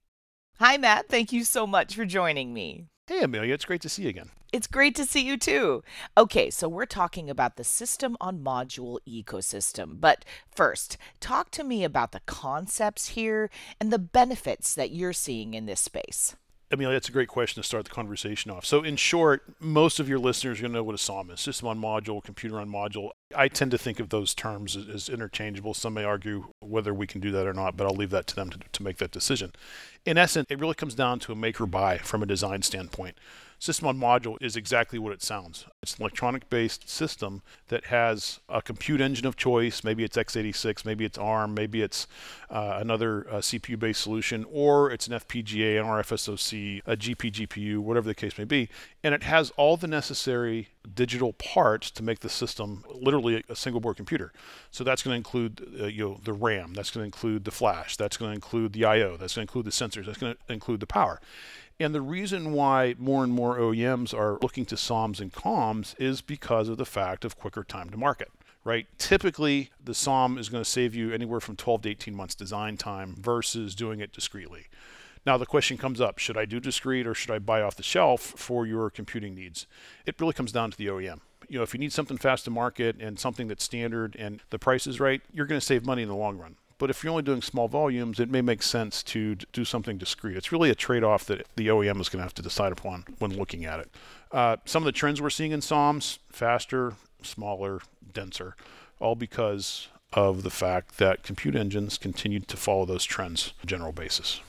Hi, 0.61 0.77
Matt. 0.77 1.09
Thank 1.09 1.33
you 1.33 1.45
so 1.45 1.69
much 1.69 1.95
for 1.95 2.05
joining 2.05 2.53
me. 2.53 2.87
Hey, 3.07 3.21
Amelia. 3.21 3.55
It's 3.55 3.65
great 3.65 3.81
to 3.83 3.89
see 3.89 4.03
you 4.03 4.09
again. 4.09 4.31
It's 4.53 4.67
great 4.67 4.97
to 4.97 5.05
see 5.05 5.21
you 5.25 5.37
too. 5.37 5.85
Okay, 6.17 6.51
so 6.51 6.69
we're 6.69 6.85
talking 6.85 7.31
about 7.31 7.55
the 7.55 7.63
system 7.63 8.17
on 8.21 8.41
module 8.41 8.99
ecosystem. 9.09 10.01
But 10.01 10.25
first, 10.53 10.97
talk 11.21 11.53
to 11.53 11.63
me 11.63 11.85
about 11.85 12.11
the 12.11 12.23
concepts 12.27 13.11
here 13.11 13.51
and 13.81 13.93
the 13.93 14.01
benefits 14.01 14.75
that 14.75 14.91
you're 14.91 15.13
seeing 15.13 15.55
in 15.55 15.67
this 15.67 15.79
space. 15.79 16.35
Mean, 16.77 16.91
that's 16.91 17.09
a 17.09 17.13
great 17.13 17.29
question 17.29 17.63
to 17.63 17.67
start 17.67 17.85
the 17.85 17.91
conversation 17.91 18.51
off. 18.51 18.67
So, 18.67 18.83
in 18.83 18.97
short, 18.97 19.43
most 19.59 19.99
of 20.01 20.09
your 20.09 20.19
listeners 20.19 20.59
are 20.59 20.63
going 20.63 20.73
to 20.73 20.79
know 20.79 20.85
what 20.85 20.95
a 20.95 20.99
SOM 20.99 21.31
is 21.31 21.41
system 21.41 21.67
on 21.67 21.81
module, 21.81 22.23
computer 22.23 22.61
on 22.61 22.69
module. 22.69 23.11
I 23.35 23.49
tend 23.49 23.71
to 23.71 23.79
think 23.79 24.01
of 24.01 24.11
those 24.11 24.35
terms 24.35 24.77
as, 24.77 24.87
as, 24.89 25.09
interchangeable. 25.09 25.73
Some 25.73 25.95
may 25.95 26.05
argue 26.05 26.49
whether 26.61 26.93
we 26.93 27.07
can 27.07 27.23
do 27.23 27.31
that 27.31 27.47
or 27.47 27.55
not, 27.55 27.77
but 27.77 27.87
I'll 27.87 27.95
leave 27.95 28.11
that 28.11 28.27
to 28.29 28.35
them 28.35 28.51
to, 28.51 28.59
to 28.71 28.83
make 28.83 28.99
that 28.99 29.11
decision. 29.11 29.53
In 30.05 30.19
essence, 30.19 30.47
it 30.51 30.61
really 30.61 30.75
comes 30.75 30.95
down 30.95 31.21
to 31.21 31.33
a 31.33 31.37
make 31.37 31.59
or 31.59 31.67
buy 31.67 31.99
from 31.99 32.23
a 32.23 32.27
design 32.27 32.61
standpoint. 32.61 33.19
System 33.61 33.89
on 33.89 33.99
Module 33.99 34.37
is 34.41 34.55
exactly 34.55 35.01
what 35.01 35.13
it 35.13 35.21
sounds. 35.21 35.67
It's 35.83 35.97
an 35.97 36.03
electronic 36.03 36.49
based 36.49 36.89
system 36.89 37.43
that 37.69 37.87
has 37.87 38.39
a 38.49 38.63
compute 38.63 39.01
engine 39.01 39.27
of 39.27 39.37
choice. 39.37 39.83
Maybe 39.83 40.05
it's 40.05 40.17
x86, 40.17 40.85
maybe 40.85 41.05
it's 41.05 41.19
ARM, 41.19 41.55
maybe 41.55 41.83
it's 41.83 42.07
uh, 42.51 42.79
another 42.81 43.27
uh, 43.29 43.35
CPU 43.39 43.77
based 43.77 44.01
solution, 44.01 44.47
or 44.51 44.93
it's 44.93 45.09
an 45.09 45.15
FPGA, 45.15 45.81
an 45.81 45.87
RFSoC, 45.87 46.83
a 46.87 46.97
GPGPU, 46.97 47.79
whatever 47.79 48.07
the 48.07 48.15
case 48.15 48.39
may 48.39 48.45
be. 48.45 48.69
And 49.03 49.13
it 49.13 49.25
has 49.25 49.51
all 49.57 49.77
the 49.77 49.89
necessary 49.89 50.69
digital 50.95 51.33
parts 51.33 51.91
to 51.93 52.03
make 52.03 52.21
the 52.21 52.29
system 52.29 52.85
literally 52.93 53.43
a 53.49 53.57
single 53.57 53.81
board 53.81 53.97
computer. 53.97 54.33
So 54.71 54.85
that's 54.85 55.03
going 55.03 55.13
to 55.13 55.17
include 55.17 55.81
uh, 55.81 55.87
you 55.87 56.05
know 56.05 56.21
the 56.25 56.33
RAM, 56.33 56.75
that's 56.75 56.91
going 56.91 57.03
to 57.03 57.07
include 57.07 57.45
the 57.45 57.51
flash, 57.51 57.97
that's 57.97 58.17
going 58.17 58.31
to 58.31 58.35
include 58.35 58.73
the 58.73 58.85
I/O, 58.85 59.17
that's 59.17 59.35
going 59.35 59.47
to 59.47 59.51
include 59.51 59.67
the 59.67 59.71
sensors, 59.71 60.07
that's 60.07 60.19
going 60.19 60.35
to 60.35 60.53
include 60.53 60.81
the 60.81 60.87
power. 60.87 61.21
And 61.81 61.95
the 61.95 62.01
reason 62.01 62.53
why 62.53 62.97
more 62.99 63.23
and 63.23 63.33
more 63.33 63.57
OEMs 63.59 64.13
are 64.13 64.39
looking 64.43 64.67
to 64.67 64.77
SOMs 64.77 65.21
and 65.21 65.33
COMs 65.33 65.95
is 65.99 66.21
because 66.21 66.69
of 66.69 66.77
the 66.77 66.85
fact 66.85 67.25
of 67.25 67.39
quicker 67.39 67.63
time 67.63 67.91
to 67.91 67.97
market. 67.97 68.31
Right? 68.65 68.87
Typically, 68.99 69.71
the 69.83 69.95
SOM 69.95 70.37
is 70.37 70.49
going 70.49 70.63
to 70.63 70.69
save 70.69 70.95
you 70.95 71.13
anywhere 71.13 71.41
from 71.41 71.57
12 71.57 71.83
to 71.83 71.91
18 71.91 72.15
months 72.15 72.35
design 72.35 72.77
time 72.77 73.15
versus 73.19 73.75
doing 73.75 74.01
it 74.01 74.13
discreetly. 74.13 74.67
Now, 75.29 75.37
the 75.37 75.45
question 75.45 75.77
comes 75.77 76.01
up 76.01 76.19
should 76.19 76.39
I 76.39 76.47
do 76.47 76.59
discrete 76.59 77.07
or 77.07 77.13
should 77.13 77.31
I 77.31 77.39
buy 77.39 77.61
off 77.61 77.77
the 77.77 77.83
shelf 77.83 78.23
for 78.23 78.65
your 78.65 78.89
computing 78.89 79.35
needs? 79.35 79.67
It 80.07 80.19
really 80.19 80.33
comes 80.33 80.53
down 80.53 80.71
to 80.71 80.79
the 80.79 80.87
OEM. 80.87 81.21
You 81.51 81.59
know, 81.59 81.63
if 81.63 81.75
you 81.75 81.79
need 81.79 81.93
something 81.93 82.17
fast 82.17 82.47
to 82.47 82.51
market 82.51 82.97
and 82.99 83.19
something 83.19 83.47
that's 83.47 83.63
standard 83.63 84.17
and 84.19 84.41
the 84.49 84.59
price 84.59 84.87
is 84.87 85.01
right, 85.01 85.21
you're 85.31 85.45
going 85.45 85.61
to 85.61 85.67
save 85.67 85.85
money 85.85 86.01
in 86.01 86.09
the 86.09 86.15
long 86.15 86.39
run. 86.39 86.57
But 86.79 86.89
if 86.89 87.05
you're 87.05 87.11
only 87.11 87.25
doing 87.25 87.43
small 87.43 87.69
volumes, 87.69 88.19
it 88.19 88.31
may 88.31 88.41
make 88.41 88.63
sense 88.63 89.03
to 89.03 89.35
do 89.35 89.67
something 89.67 89.99
discrete. 89.99 90.35
It's 90.35 90.51
really 90.51 90.71
a 90.71 90.75
trade 90.75 91.05
off 91.05 91.27
that 91.27 91.47
the 91.57 91.69
OEM 91.69 92.01
is 92.01 92.09
going 92.09 92.21
to 92.21 92.25
have 92.25 92.33
to 92.33 92.43
decide 92.43 92.73
upon 92.73 93.05
when 93.19 93.37
looking 93.37 93.67
at 93.67 93.81
it. 93.81 93.91
Uh, 94.33 94.57
some 94.65 94.83
of 94.83 94.87
the 94.87 94.93
trends 94.93 95.21
we're 95.21 95.29
seeing 95.29 95.53
in 95.53 95.61
SOMs 95.61 96.21
faster, 96.33 96.95
smaller, 97.23 97.83
denser, 98.15 98.57
all 98.99 99.15
because 99.15 99.89
of 100.15 100.43
the 100.43 100.51
fact 100.51 100.97
that 100.97 101.23
compute 101.23 101.55
engines 101.55 101.99
continue 101.99 102.41
to 102.41 102.57
follow 102.57 102.87
those 102.87 103.05
trends 103.05 103.53
on 103.59 103.65
a 103.65 103.67
general 103.67 103.93
basis. 103.93 104.41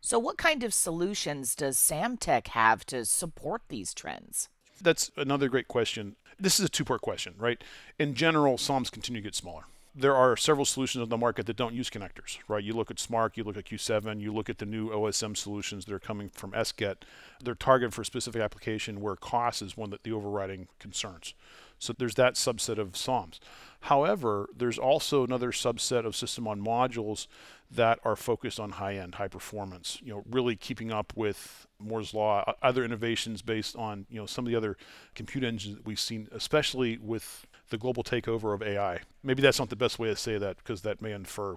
So, 0.00 0.18
what 0.18 0.38
kind 0.38 0.62
of 0.62 0.72
solutions 0.72 1.54
does 1.54 1.76
Samtec 1.76 2.48
have 2.48 2.84
to 2.86 3.04
support 3.04 3.62
these 3.68 3.94
trends? 3.94 4.48
That's 4.80 5.10
another 5.16 5.48
great 5.48 5.68
question. 5.68 6.16
This 6.38 6.60
is 6.60 6.66
a 6.66 6.68
two 6.68 6.84
part 6.84 7.00
question, 7.00 7.34
right? 7.38 7.62
In 7.98 8.14
general, 8.14 8.58
SOMs 8.58 8.90
continue 8.90 9.22
to 9.22 9.26
get 9.26 9.34
smaller 9.34 9.64
there 9.98 10.14
are 10.14 10.36
several 10.36 10.66
solutions 10.66 11.02
on 11.02 11.08
the 11.08 11.16
market 11.16 11.46
that 11.46 11.56
don't 11.56 11.74
use 11.74 11.88
connectors, 11.88 12.38
right? 12.48 12.62
You 12.62 12.74
look 12.74 12.90
at 12.90 12.98
SMARC, 12.98 13.38
you 13.38 13.44
look 13.44 13.56
at 13.56 13.64
Q7, 13.64 14.20
you 14.20 14.30
look 14.30 14.50
at 14.50 14.58
the 14.58 14.66
new 14.66 14.90
OSM 14.90 15.34
solutions 15.34 15.86
that 15.86 15.94
are 15.94 15.98
coming 15.98 16.28
from 16.28 16.52
SGET. 16.52 16.96
They're 17.42 17.54
targeted 17.54 17.94
for 17.94 18.02
a 18.02 18.04
specific 18.04 18.42
application 18.42 19.00
where 19.00 19.16
cost 19.16 19.62
is 19.62 19.74
one 19.74 19.88
that 19.90 20.02
the 20.02 20.12
overriding 20.12 20.68
concerns. 20.78 21.32
So 21.78 21.94
there's 21.96 22.14
that 22.16 22.34
subset 22.34 22.76
of 22.78 22.94
SOMs. 22.94 23.40
However, 23.80 24.48
there's 24.54 24.78
also 24.78 25.24
another 25.24 25.50
subset 25.50 26.04
of 26.04 26.14
system 26.14 26.46
on 26.46 26.60
modules 26.60 27.26
that 27.70 27.98
are 28.04 28.16
focused 28.16 28.60
on 28.60 28.70
high 28.70 28.96
end, 28.96 29.14
high 29.14 29.28
performance, 29.28 29.98
you 30.02 30.12
know, 30.12 30.24
really 30.30 30.56
keeping 30.56 30.92
up 30.92 31.12
with 31.16 31.66
Moore's 31.78 32.12
Law, 32.12 32.54
other 32.62 32.84
innovations 32.84 33.42
based 33.42 33.76
on, 33.76 34.06
you 34.10 34.20
know, 34.20 34.26
some 34.26 34.46
of 34.46 34.50
the 34.50 34.56
other 34.56 34.76
compute 35.14 35.44
engines 35.44 35.76
that 35.76 35.86
we've 35.86 36.00
seen, 36.00 36.28
especially 36.32 36.98
with 36.98 37.46
the 37.70 37.78
global 37.78 38.04
takeover 38.04 38.54
of 38.54 38.62
AI. 38.62 39.00
Maybe 39.22 39.42
that's 39.42 39.58
not 39.58 39.70
the 39.70 39.76
best 39.76 39.98
way 39.98 40.08
to 40.08 40.16
say 40.16 40.38
that 40.38 40.58
because 40.58 40.82
that 40.82 41.02
may 41.02 41.12
infer 41.12 41.56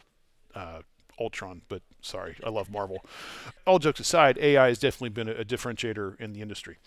uh, 0.56 0.82
Ultron, 1.20 1.62
but 1.68 1.82
sorry, 2.01 2.36
I 2.46 2.50
love 2.50 2.72
Marvel. 2.72 3.04
All 3.68 3.80
jokes 3.80 4.00
aside, 4.00 4.38
AI 4.38 4.68
has 4.68 4.80
definitely 4.80 5.10
been 5.10 5.30
a, 5.30 5.42
a 5.42 5.46
differentiator 5.46 6.20
in 6.20 6.34
the 6.34 6.42
industry. 6.42 6.78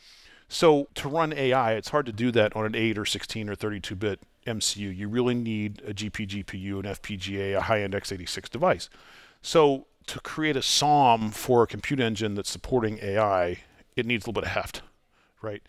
So 0.49 0.89
to 0.97 1.09
run 1.09 1.33
AI, 1.33 1.73
it's 1.75 1.91
hard 1.91 2.07
to 2.07 2.13
do 2.13 2.31
that 2.33 2.55
on 2.55 2.67
an 2.67 2.75
8 2.75 2.99
or 2.99 3.07
16 3.07 3.49
or 3.49 3.55
32 3.55 3.97
bit 3.97 4.21
MCU. 4.47 4.95
You 4.95 5.09
really 5.09 5.35
need 5.35 5.83
a 5.87 5.95
GP 5.95 6.45
GPU, 6.45 6.79
an 6.79 6.83
FPGA, 6.83 7.57
a 7.57 7.63
high 7.63 7.83
end 7.83 7.95
x86 7.95 8.51
device. 8.51 8.91
So 9.41 9.87
to 10.07 10.21
create 10.21 10.57
a 10.57 10.63
SOM 10.63 11.31
for 11.31 11.63
a 11.63 11.67
compute 11.67 12.01
engine 12.01 12.35
that's 12.35 12.51
supporting 12.51 12.99
AI, 13.03 13.61
it 13.97 14.07
needs 14.07 14.25
a 14.25 14.29
little 14.29 14.41
bit 14.41 14.49
of 14.49 14.55
heft, 14.55 14.83
right? 15.41 15.63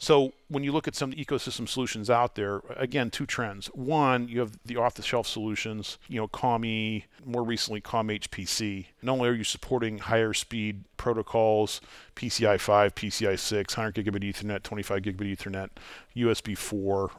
So 0.00 0.32
when 0.48 0.64
you 0.64 0.72
look 0.72 0.88
at 0.88 0.96
some 0.96 1.12
ecosystem 1.12 1.68
solutions 1.68 2.08
out 2.08 2.34
there, 2.34 2.62
again, 2.74 3.10
two 3.10 3.26
trends. 3.26 3.66
One, 3.66 4.28
you 4.28 4.40
have 4.40 4.58
the 4.64 4.76
off-the-shelf 4.76 5.26
solutions, 5.26 5.98
you 6.08 6.18
know, 6.18 6.26
COM-E, 6.26 7.04
more 7.26 7.44
recently 7.44 7.82
COM-HPC. 7.82 8.86
Not 9.02 9.12
only 9.12 9.28
are 9.28 9.34
you 9.34 9.44
supporting 9.44 9.98
higher 9.98 10.32
speed 10.32 10.84
protocols, 10.96 11.82
PCI 12.16 12.58
5, 12.58 12.94
PCI 12.94 13.38
6, 13.38 13.76
100 13.76 14.06
gigabit 14.06 14.24
Ethernet, 14.24 14.62
25 14.62 15.02
gigabit 15.02 15.36
Ethernet, 15.36 15.68
USB 16.16 16.56
4, 16.56 17.10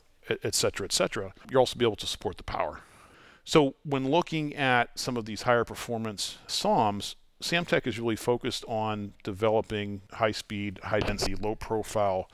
et 0.44 0.56
cetera, 0.56 0.86
et 0.86 0.92
cetera, 0.92 1.34
you'll 1.52 1.60
also 1.60 1.78
be 1.78 1.86
able 1.86 1.96
to 1.96 2.08
support 2.08 2.38
the 2.38 2.44
power. 2.44 2.80
So 3.44 3.76
when 3.84 4.10
looking 4.10 4.56
at 4.56 4.98
some 4.98 5.18
of 5.18 5.26
these 5.26 5.44
higher 5.44 5.66
performance 5.66 6.40
SOMs, 6.48 7.16
Samtec 7.42 7.88
is 7.88 8.00
really 8.00 8.16
focused 8.16 8.64
on 8.68 9.14
developing 9.24 10.02
high 10.14 10.32
speed, 10.32 10.80
high 10.84 11.00
density, 11.00 11.36
low 11.36 11.56
profile 11.56 12.30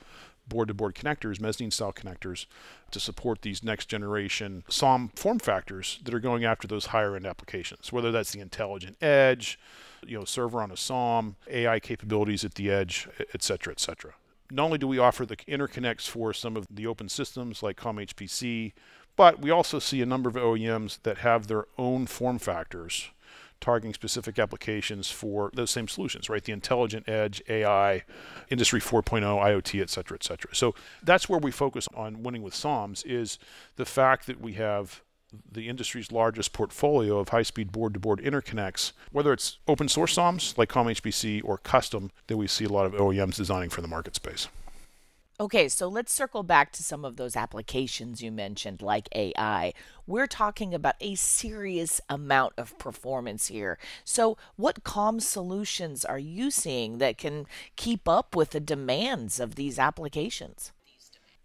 board 0.48 0.68
to 0.68 0.74
board 0.74 0.94
connectors, 0.94 1.40
mezzanine 1.40 1.70
style 1.70 1.92
connectors, 1.92 2.46
to 2.90 3.00
support 3.00 3.42
these 3.42 3.62
next 3.62 3.86
generation 3.86 4.64
SOM 4.68 5.10
form 5.14 5.38
factors 5.38 5.98
that 6.04 6.14
are 6.14 6.20
going 6.20 6.44
after 6.44 6.66
those 6.66 6.86
higher 6.86 7.16
end 7.16 7.26
applications, 7.26 7.92
whether 7.92 8.10
that's 8.10 8.32
the 8.32 8.40
intelligent 8.40 8.96
edge, 9.02 9.58
you 10.06 10.18
know, 10.18 10.24
server 10.24 10.62
on 10.62 10.70
a 10.70 10.76
SOM, 10.76 11.36
AI 11.48 11.80
capabilities 11.80 12.44
at 12.44 12.54
the 12.54 12.70
edge, 12.70 13.08
et 13.34 13.42
cetera, 13.42 13.72
et 13.72 13.80
cetera. 13.80 14.14
not 14.50 14.64
only 14.64 14.78
do 14.78 14.88
we 14.88 14.98
offer 14.98 15.26
the 15.26 15.36
interconnects 15.36 16.08
for 16.08 16.32
some 16.32 16.56
of 16.56 16.66
the 16.70 16.86
open 16.86 17.08
systems 17.08 17.62
like 17.62 17.76
COM 17.76 17.96
HPC, 17.96 18.72
but 19.16 19.40
we 19.40 19.50
also 19.50 19.78
see 19.78 20.00
a 20.00 20.06
number 20.06 20.28
of 20.28 20.36
OEMs 20.36 21.02
that 21.02 21.18
have 21.18 21.48
their 21.48 21.66
own 21.76 22.06
form 22.06 22.38
factors 22.38 23.10
targeting 23.60 23.94
specific 23.94 24.38
applications 24.38 25.10
for 25.10 25.50
those 25.54 25.70
same 25.70 25.88
solutions, 25.88 26.28
right? 26.28 26.44
The 26.44 26.52
intelligent 26.52 27.08
edge, 27.08 27.42
AI, 27.48 28.04
Industry 28.50 28.80
4.0, 28.80 29.22
IoT, 29.22 29.80
et 29.80 29.90
cetera, 29.90 30.16
et 30.16 30.24
cetera. 30.24 30.54
So 30.54 30.74
that's 31.02 31.28
where 31.28 31.38
we 31.38 31.50
focus 31.50 31.88
on 31.94 32.22
winning 32.22 32.42
with 32.42 32.54
SOMs 32.54 33.02
is 33.04 33.38
the 33.76 33.84
fact 33.84 34.26
that 34.26 34.40
we 34.40 34.54
have 34.54 35.02
the 35.50 35.68
industry's 35.68 36.10
largest 36.10 36.52
portfolio 36.52 37.18
of 37.18 37.28
high-speed 37.28 37.70
board-to-board 37.70 38.20
interconnects, 38.20 38.92
whether 39.12 39.32
it's 39.32 39.58
open 39.68 39.88
source 39.88 40.14
SOMs 40.14 40.54
like 40.56 40.70
COM-HPC 40.70 41.42
or 41.44 41.58
custom 41.58 42.10
that 42.28 42.36
we 42.36 42.46
see 42.46 42.64
a 42.64 42.70
lot 42.70 42.86
of 42.86 42.92
OEMs 42.92 43.34
designing 43.34 43.68
for 43.68 43.82
the 43.82 43.88
market 43.88 44.14
space. 44.14 44.48
Okay, 45.40 45.68
so 45.68 45.86
let's 45.88 46.12
circle 46.12 46.42
back 46.42 46.72
to 46.72 46.82
some 46.82 47.04
of 47.04 47.14
those 47.16 47.36
applications 47.36 48.20
you 48.20 48.32
mentioned, 48.32 48.82
like 48.82 49.08
AI. 49.14 49.72
We're 50.04 50.26
talking 50.26 50.74
about 50.74 50.96
a 51.00 51.14
serious 51.14 52.00
amount 52.08 52.54
of 52.56 52.76
performance 52.78 53.46
here. 53.46 53.78
So, 54.04 54.36
what 54.56 54.82
COM 54.82 55.20
solutions 55.20 56.04
are 56.04 56.18
you 56.18 56.50
seeing 56.50 56.98
that 56.98 57.18
can 57.18 57.46
keep 57.76 58.08
up 58.08 58.34
with 58.34 58.50
the 58.50 58.58
demands 58.60 59.38
of 59.38 59.54
these 59.54 59.78
applications? 59.78 60.72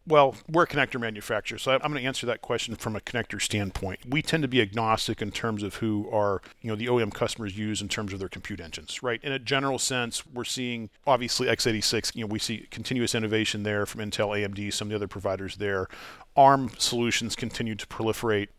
Well, 0.05 0.35
we're 0.49 0.63
a 0.63 0.67
connector 0.67 0.99
manufacturer, 0.99 1.57
so 1.57 1.71
I'm 1.71 1.79
going 1.79 2.01
to 2.01 2.07
answer 2.07 2.25
that 2.25 2.41
question 2.41 2.75
from 2.75 2.97
a 2.97 2.99
connector 2.99 3.41
standpoint. 3.41 4.01
We 4.09 4.21
tend 4.21 4.41
to 4.41 4.49
be 4.49 4.61
agnostic 4.61 5.21
in 5.21 5.31
terms 5.31 5.63
of 5.63 5.75
who 5.75 6.09
our, 6.11 6.41
you 6.61 6.69
know, 6.69 6.75
the 6.75 6.87
OEM 6.87 7.13
customers 7.13 7.57
use 7.57 7.81
in 7.81 7.87
terms 7.87 8.11
of 8.11 8.19
their 8.19 8.27
compute 8.27 8.59
engines, 8.59 9.01
right? 9.01 9.23
In 9.23 9.31
a 9.31 9.39
general 9.39 9.79
sense, 9.79 10.25
we're 10.27 10.43
seeing 10.43 10.89
obviously 11.07 11.47
x86, 11.47 12.17
you 12.17 12.25
know, 12.25 12.27
we 12.27 12.39
see 12.39 12.67
continuous 12.69 13.15
innovation 13.15 13.63
there 13.63 13.85
from 13.85 14.01
Intel, 14.01 14.37
AMD, 14.37 14.73
some 14.73 14.87
of 14.87 14.89
the 14.89 14.95
other 14.97 15.07
providers 15.07 15.55
there. 15.55 15.87
ARM 16.35 16.71
solutions 16.77 17.37
continue 17.37 17.75
to 17.75 17.87
proliferate. 17.87 18.49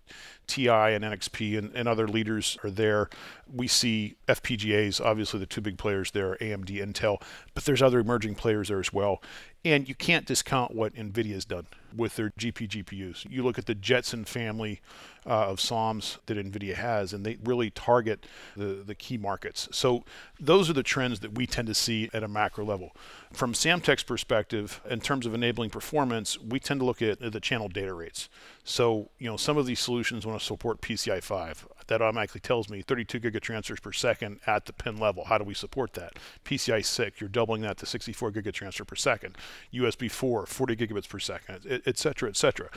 TI 0.46 0.68
and 0.68 1.04
NXP 1.04 1.58
and, 1.58 1.74
and, 1.74 1.88
other 1.88 2.06
leaders 2.06 2.58
are 2.62 2.70
there. 2.70 3.08
We 3.52 3.66
see 3.66 4.16
FPGAs, 4.28 5.04
obviously 5.04 5.40
the 5.40 5.46
two 5.46 5.60
big 5.60 5.78
players 5.78 6.10
there, 6.10 6.32
are 6.32 6.36
AMD, 6.36 6.70
Intel, 6.70 7.22
but 7.54 7.64
there's 7.64 7.82
other 7.82 8.00
emerging 8.00 8.34
players 8.34 8.68
there 8.68 8.80
as 8.80 8.92
well. 8.92 9.22
And 9.64 9.88
you 9.88 9.94
can't 9.94 10.26
discount 10.26 10.74
what 10.74 10.94
NVIDIA's 10.94 11.44
done 11.44 11.66
with 11.94 12.16
their 12.16 12.30
GP 12.30 12.68
GPUs. 12.68 13.30
You 13.30 13.42
look 13.42 13.58
at 13.58 13.66
the 13.66 13.74
Jetson 13.74 14.24
family 14.24 14.80
uh, 15.26 15.48
of 15.48 15.60
SOMs 15.60 16.18
that 16.26 16.36
NVIDIA 16.36 16.74
has, 16.74 17.12
and 17.12 17.24
they 17.24 17.38
really 17.44 17.70
target 17.70 18.26
the, 18.56 18.82
the 18.86 18.94
key 18.94 19.16
markets. 19.16 19.68
So 19.72 20.04
those 20.38 20.68
are 20.68 20.74
the 20.74 20.82
trends 20.82 21.20
that 21.20 21.34
we 21.34 21.46
tend 21.46 21.68
to 21.68 21.74
see 21.74 22.10
at 22.12 22.22
a 22.22 22.28
macro 22.28 22.64
level. 22.64 22.92
From 23.32 23.52
Samtec's 23.52 24.02
perspective, 24.02 24.80
in 24.88 25.00
terms 25.00 25.26
of 25.26 25.34
enabling 25.34 25.70
performance, 25.70 26.38
we 26.38 26.60
tend 26.60 26.80
to 26.80 26.86
look 26.86 27.02
at 27.02 27.20
the 27.20 27.40
channel 27.40 27.68
data 27.68 27.94
rates. 27.94 28.28
So, 28.64 29.10
you 29.18 29.28
know, 29.28 29.36
some 29.36 29.56
of 29.56 29.66
these 29.66 29.80
solutions 29.80 30.26
want 30.26 30.38
to 30.38 30.44
support 30.44 30.80
PCI 30.80 31.22
5 31.22 31.68
that 31.86 32.00
automatically 32.00 32.40
tells 32.40 32.70
me 32.70 32.82
32 32.82 33.20
gigatransfers 33.20 33.80
per 33.82 33.92
second 33.92 34.40
at 34.46 34.66
the 34.66 34.72
pin 34.72 34.96
level. 34.96 35.24
How 35.24 35.38
do 35.38 35.44
we 35.44 35.54
support 35.54 35.92
that? 35.94 36.14
PCI 36.44 36.84
6, 36.84 37.20
you're 37.20 37.28
doubling 37.28 37.62
that 37.62 37.76
to 37.78 37.86
64 37.86 38.32
gigatransfer 38.32 38.86
per 38.86 38.96
second. 38.96 39.36
USB 39.72 40.10
4, 40.10 40.46
40 40.46 40.76
gigabits 40.76 41.08
per 41.08 41.18
second, 41.18 41.82
et 41.86 41.98
cetera, 41.98 42.28
et 42.28 42.36
cetera. 42.36 42.68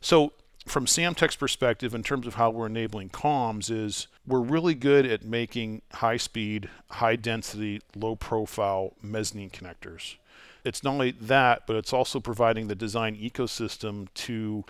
So 0.00 0.32
from 0.66 0.86
Samtec's 0.86 1.36
perspective, 1.36 1.94
in 1.94 2.02
terms 2.02 2.26
of 2.26 2.34
how 2.34 2.50
we're 2.50 2.66
enabling 2.66 3.10
COMs, 3.10 3.70
is 3.70 4.08
we're 4.26 4.40
really 4.40 4.74
good 4.74 5.06
at 5.06 5.24
making 5.24 5.82
high 5.94 6.16
speed, 6.16 6.68
high 6.90 7.16
density, 7.16 7.80
low 7.94 8.16
profile 8.16 8.94
mezzanine 9.00 9.50
connectors. 9.50 10.16
It's 10.64 10.82
not 10.82 10.94
only 10.94 11.12
that, 11.12 11.66
but 11.68 11.76
it's 11.76 11.92
also 11.92 12.18
providing 12.18 12.66
the 12.66 12.74
design 12.74 13.16
ecosystem 13.16 14.08
to 14.14 14.64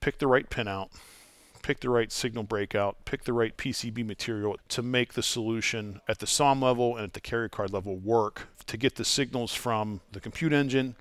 pick 0.00 0.18
the 0.18 0.26
right 0.26 0.50
pin 0.50 0.66
out, 0.66 0.90
pick 1.62 1.78
the 1.78 1.90
right 1.90 2.10
signal 2.10 2.42
breakout, 2.42 3.04
pick 3.04 3.22
the 3.22 3.32
right 3.32 3.56
PCB 3.56 4.04
material 4.04 4.56
to 4.68 4.82
make 4.82 5.12
the 5.12 5.22
solution 5.22 6.00
at 6.08 6.18
the 6.18 6.26
SOM 6.26 6.60
level 6.60 6.96
and 6.96 7.04
at 7.04 7.12
the 7.12 7.20
carrier 7.20 7.48
card 7.48 7.72
level 7.72 7.96
work 7.96 8.48
to 8.66 8.76
get 8.76 8.96
the 8.96 9.04
signals 9.04 9.54
from 9.54 10.00
the 10.10 10.18
compute 10.18 10.52
engine 10.52 10.96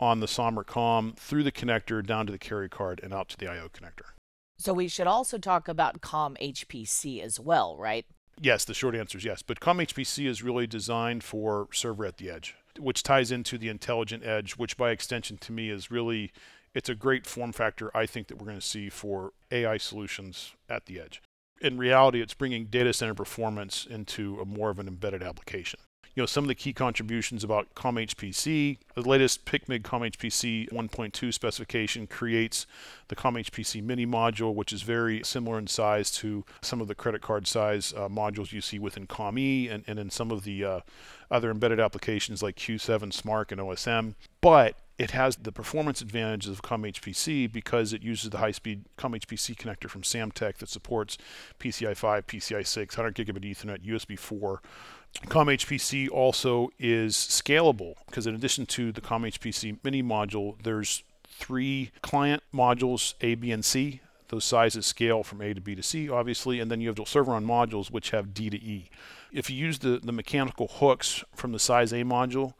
on 0.00 0.20
the 0.20 0.28
SOM 0.28 0.58
or 0.58 0.64
COM 0.64 1.14
through 1.16 1.42
the 1.42 1.52
connector 1.52 2.04
down 2.04 2.26
to 2.26 2.32
the 2.32 2.38
carrier 2.38 2.68
card 2.68 3.00
and 3.02 3.12
out 3.12 3.28
to 3.30 3.36
the 3.36 3.48
I/O 3.48 3.68
connector. 3.68 4.12
So 4.58 4.72
we 4.72 4.88
should 4.88 5.06
also 5.06 5.38
talk 5.38 5.68
about 5.68 6.00
COM 6.00 6.36
HPC 6.40 7.20
as 7.20 7.40
well, 7.40 7.76
right? 7.76 8.06
Yes, 8.40 8.64
the 8.64 8.74
short 8.74 8.94
answer 8.94 9.18
is 9.18 9.24
yes. 9.24 9.42
But 9.42 9.60
COM 9.60 9.78
HPC 9.78 10.26
is 10.26 10.42
really 10.42 10.66
designed 10.66 11.22
for 11.22 11.68
server 11.72 12.04
at 12.04 12.16
the 12.18 12.30
edge, 12.30 12.56
which 12.78 13.02
ties 13.02 13.30
into 13.30 13.58
the 13.58 13.68
intelligent 13.68 14.24
edge, 14.24 14.52
which 14.52 14.76
by 14.76 14.90
extension 14.90 15.38
to 15.38 15.52
me 15.52 15.70
is 15.70 15.90
really 15.90 16.32
it's 16.74 16.88
a 16.88 16.94
great 16.94 17.24
form 17.26 17.52
factor 17.52 17.96
I 17.96 18.06
think 18.06 18.26
that 18.28 18.38
we're 18.38 18.46
going 18.46 18.58
to 18.58 18.66
see 18.66 18.88
for 18.88 19.32
AI 19.52 19.76
solutions 19.76 20.54
at 20.68 20.86
the 20.86 21.00
edge. 21.00 21.22
In 21.60 21.78
reality, 21.78 22.20
it's 22.20 22.34
bringing 22.34 22.66
data 22.66 22.92
center 22.92 23.14
performance 23.14 23.86
into 23.88 24.40
a 24.40 24.44
more 24.44 24.70
of 24.70 24.80
an 24.80 24.88
embedded 24.88 25.22
application. 25.22 25.78
You 26.14 26.22
know, 26.22 26.26
some 26.26 26.44
of 26.44 26.48
the 26.48 26.54
key 26.54 26.72
contributions 26.72 27.42
about 27.42 27.74
COM 27.74 27.96
HPC, 27.96 28.78
the 28.94 29.00
latest 29.00 29.44
PICMG 29.46 29.82
COM 29.82 30.02
HPC 30.02 30.70
1.2 30.70 31.34
specification 31.34 32.06
creates 32.06 32.66
the 33.08 33.16
COM 33.16 33.34
HPC 33.34 33.82
mini 33.82 34.06
module, 34.06 34.54
which 34.54 34.72
is 34.72 34.82
very 34.82 35.24
similar 35.24 35.58
in 35.58 35.66
size 35.66 36.12
to 36.12 36.44
some 36.60 36.80
of 36.80 36.86
the 36.86 36.94
credit 36.94 37.20
card 37.20 37.48
size 37.48 37.92
uh, 37.96 38.08
modules 38.08 38.52
you 38.52 38.60
see 38.60 38.78
within 38.78 39.08
COM-E 39.08 39.68
and, 39.68 39.82
and 39.88 39.98
in 39.98 40.08
some 40.08 40.30
of 40.30 40.44
the 40.44 40.64
uh, 40.64 40.80
other 41.32 41.50
embedded 41.50 41.80
applications 41.80 42.44
like 42.44 42.54
Q7, 42.54 43.12
SMARC, 43.12 43.50
and 43.50 43.60
OSM. 43.60 44.14
But 44.40 44.76
it 44.98 45.10
has 45.10 45.36
the 45.36 45.50
performance 45.50 46.00
advantages 46.00 46.50
of 46.50 46.62
COM-HPC 46.62 47.52
because 47.52 47.92
it 47.92 48.02
uses 48.02 48.30
the 48.30 48.38
high-speed 48.38 48.84
COM-HPC 48.96 49.56
connector 49.56 49.88
from 49.88 50.02
Samtec 50.02 50.58
that 50.58 50.68
supports 50.68 51.18
PCI 51.58 51.96
5, 51.96 52.26
PCI 52.26 52.66
6, 52.66 52.96
100 52.96 53.14
gigabit 53.14 53.44
Ethernet, 53.44 53.84
USB 53.84 54.18
4. 54.18 54.62
COM-HPC 55.28 56.08
also 56.10 56.70
is 56.78 57.14
scalable 57.16 57.94
because 58.06 58.26
in 58.26 58.34
addition 58.34 58.66
to 58.66 58.92
the 58.92 59.00
COM-HPC 59.00 59.78
mini 59.82 60.02
module, 60.02 60.62
there's 60.62 61.02
three 61.28 61.90
client 62.02 62.42
modules 62.54 63.14
A, 63.20 63.34
B, 63.34 63.50
and 63.50 63.64
C. 63.64 64.00
Those 64.28 64.44
sizes 64.44 64.86
scale 64.86 65.22
from 65.22 65.42
A 65.42 65.54
to 65.54 65.60
B 65.60 65.74
to 65.74 65.82
C, 65.82 66.08
obviously, 66.08 66.60
and 66.60 66.70
then 66.70 66.80
you 66.80 66.88
have 66.88 66.96
the 66.96 67.04
server 67.04 67.32
on 67.32 67.44
modules 67.44 67.90
which 67.90 68.10
have 68.10 68.32
D 68.32 68.48
to 68.48 68.56
E. 68.56 68.88
If 69.32 69.50
you 69.50 69.56
use 69.56 69.80
the, 69.80 70.00
the 70.02 70.12
mechanical 70.12 70.68
hooks 70.68 71.24
from 71.34 71.52
the 71.52 71.58
size 71.58 71.92
A 71.92 72.02
module, 72.04 72.54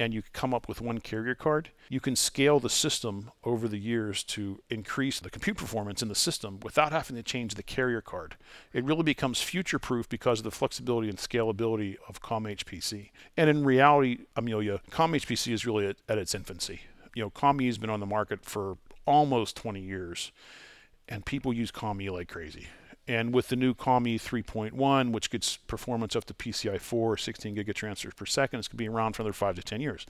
and 0.00 0.14
you 0.14 0.22
come 0.32 0.54
up 0.54 0.66
with 0.66 0.80
one 0.80 0.98
carrier 0.98 1.34
card, 1.34 1.68
you 1.90 2.00
can 2.00 2.16
scale 2.16 2.58
the 2.58 2.70
system 2.70 3.30
over 3.44 3.68
the 3.68 3.78
years 3.78 4.24
to 4.24 4.62
increase 4.70 5.20
the 5.20 5.28
compute 5.28 5.58
performance 5.58 6.00
in 6.00 6.08
the 6.08 6.14
system 6.14 6.58
without 6.62 6.90
having 6.90 7.16
to 7.16 7.22
change 7.22 7.54
the 7.54 7.62
carrier 7.62 8.00
card. 8.00 8.36
It 8.72 8.82
really 8.82 9.02
becomes 9.02 9.42
future 9.42 9.78
proof 9.78 10.08
because 10.08 10.40
of 10.40 10.44
the 10.44 10.50
flexibility 10.50 11.10
and 11.10 11.18
scalability 11.18 11.98
of 12.08 12.22
COM 12.22 12.44
HPC. 12.44 13.10
And 13.36 13.50
in 13.50 13.62
reality, 13.62 14.20
Amelia, 14.34 14.80
COM 14.90 15.12
HPC 15.12 15.52
is 15.52 15.66
really 15.66 15.86
at, 15.86 15.96
at 16.08 16.16
its 16.16 16.34
infancy. 16.34 16.80
You 17.14 17.24
know, 17.24 17.30
COM 17.30 17.58
has 17.58 17.76
been 17.76 17.90
on 17.90 18.00
the 18.00 18.06
market 18.06 18.42
for 18.42 18.78
almost 19.04 19.54
20 19.56 19.82
years, 19.82 20.32
and 21.10 21.26
people 21.26 21.52
use 21.52 21.70
COM 21.70 21.98
like 21.98 22.28
crazy. 22.28 22.68
And 23.10 23.34
with 23.34 23.48
the 23.48 23.56
new 23.56 23.74
COM-E 23.74 24.20
3.1, 24.20 25.10
which 25.10 25.30
gets 25.30 25.56
performance 25.56 26.14
up 26.14 26.26
to 26.26 26.34
PCI 26.34 26.80
4, 26.80 27.16
16 27.16 27.56
gigatransfers 27.56 28.14
per 28.14 28.24
second, 28.24 28.60
it's 28.60 28.68
going 28.68 28.76
to 28.76 28.84
be 28.84 28.88
around 28.88 29.14
for 29.14 29.22
another 29.22 29.32
5 29.32 29.56
to 29.56 29.62
10 29.64 29.80
years. 29.80 30.06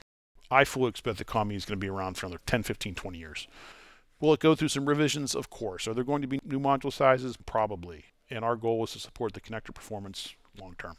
I 0.51 0.65
fully 0.65 0.89
expect 0.89 1.17
the 1.17 1.25
COM-E 1.25 1.55
is 1.55 1.65
going 1.65 1.79
to 1.79 1.83
be 1.83 1.89
around 1.89 2.15
for 2.15 2.27
another 2.27 2.41
10, 2.45 2.61
15, 2.61 2.93
20 2.93 3.17
years. 3.17 3.47
Will 4.19 4.33
it 4.33 4.39
go 4.39 4.53
through 4.53 4.67
some 4.67 4.87
revisions? 4.87 5.33
Of 5.33 5.49
course. 5.49 5.87
Are 5.87 5.95
there 5.95 6.03
going 6.03 6.21
to 6.21 6.27
be 6.27 6.39
new 6.45 6.59
module 6.59 6.93
sizes? 6.93 7.37
Probably. 7.37 8.05
And 8.29 8.45
our 8.45 8.55
goal 8.55 8.83
is 8.83 8.91
to 8.91 8.99
support 8.99 9.33
the 9.33 9.41
connector 9.41 9.73
performance 9.73 10.35
long 10.59 10.75
term. 10.77 10.97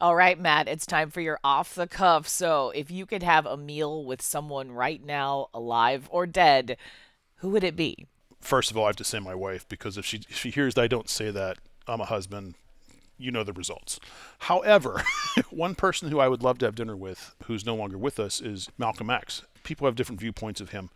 All 0.00 0.16
right, 0.16 0.40
Matt, 0.40 0.68
it's 0.68 0.86
time 0.86 1.10
for 1.10 1.20
your 1.20 1.38
off 1.44 1.74
the 1.74 1.86
cuff. 1.86 2.26
So, 2.28 2.70
if 2.70 2.90
you 2.90 3.04
could 3.04 3.22
have 3.22 3.44
a 3.44 3.58
meal 3.58 4.06
with 4.06 4.22
someone 4.22 4.72
right 4.72 5.04
now, 5.04 5.48
alive 5.52 6.08
or 6.10 6.26
dead, 6.26 6.78
who 7.36 7.50
would 7.50 7.62
it 7.62 7.76
be? 7.76 8.06
First 8.40 8.70
of 8.70 8.76
all, 8.76 8.84
I 8.84 8.88
have 8.88 8.96
to 8.96 9.04
say 9.04 9.18
my 9.18 9.34
wife 9.34 9.68
because 9.68 9.96
if 9.96 10.04
she 10.04 10.18
if 10.28 10.36
she 10.36 10.50
hears 10.50 10.74
that 10.74 10.82
I 10.82 10.88
don't 10.88 11.08
say 11.08 11.30
that, 11.30 11.58
I'm 11.86 12.00
a 12.00 12.06
husband. 12.06 12.54
You 13.18 13.30
know 13.30 13.44
the 13.44 13.52
results. 13.52 14.00
However, 14.38 15.02
one 15.50 15.74
person 15.74 16.08
who 16.08 16.20
I 16.20 16.28
would 16.28 16.42
love 16.42 16.56
to 16.58 16.64
have 16.64 16.74
dinner 16.74 16.96
with, 16.96 17.34
who's 17.44 17.66
no 17.66 17.74
longer 17.74 17.98
with 17.98 18.18
us, 18.18 18.40
is 18.40 18.70
Malcolm 18.78 19.10
X. 19.10 19.42
People 19.62 19.86
have 19.86 19.94
different 19.94 20.22
viewpoints 20.22 20.62
of 20.62 20.70
him, 20.70 20.88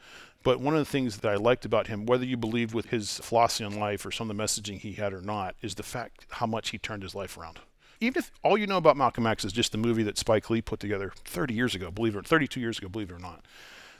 but 0.43 0.59
one 0.59 0.73
of 0.73 0.81
the 0.81 0.91
things 0.91 1.19
that 1.19 1.31
I 1.31 1.37
liked 1.37 1.67
about 1.67 1.89
him, 1.89 2.07
whether 2.07 2.25
you 2.25 2.39
believe 2.39 2.73
with 2.73 2.87
his 2.87 3.19
philosophy 3.19 3.65
on 3.65 3.79
life 3.79 4.07
or 4.07 4.11
some 4.11 4.31
of 4.31 4.37
the 4.37 4.43
messaging 4.43 4.79
he 4.79 4.93
had 4.93 5.13
or 5.13 5.21
not, 5.21 5.55
is 5.61 5.75
the 5.75 5.83
fact 5.83 6.25
how 6.31 6.47
much 6.47 6.71
he 6.71 6.79
turned 6.79 7.03
his 7.03 7.15
life 7.15 7.37
around 7.37 7.61
even 8.01 8.19
if 8.19 8.31
all 8.43 8.59
you 8.59 8.67
know 8.67 8.77
about 8.77 8.97
Malcolm 8.97 9.27
X 9.27 9.45
is 9.45 9.53
just 9.53 9.73
the 9.73 9.79
movie 9.79 10.03
that 10.03 10.19
Spike 10.19 10.51
Lee 10.51 10.61
put 10.61 10.81
together 10.81 11.13
30 11.25 11.55
years 11.55 11.75
ago, 11.75 11.91
believe 11.91 12.15
it 12.15 12.19
or 12.19 12.23
32 12.23 12.61
years 12.61 12.79
ago, 12.79 12.89
believe 12.89 13.11
it 13.11 13.15
or 13.15 13.19
not, 13.19 13.45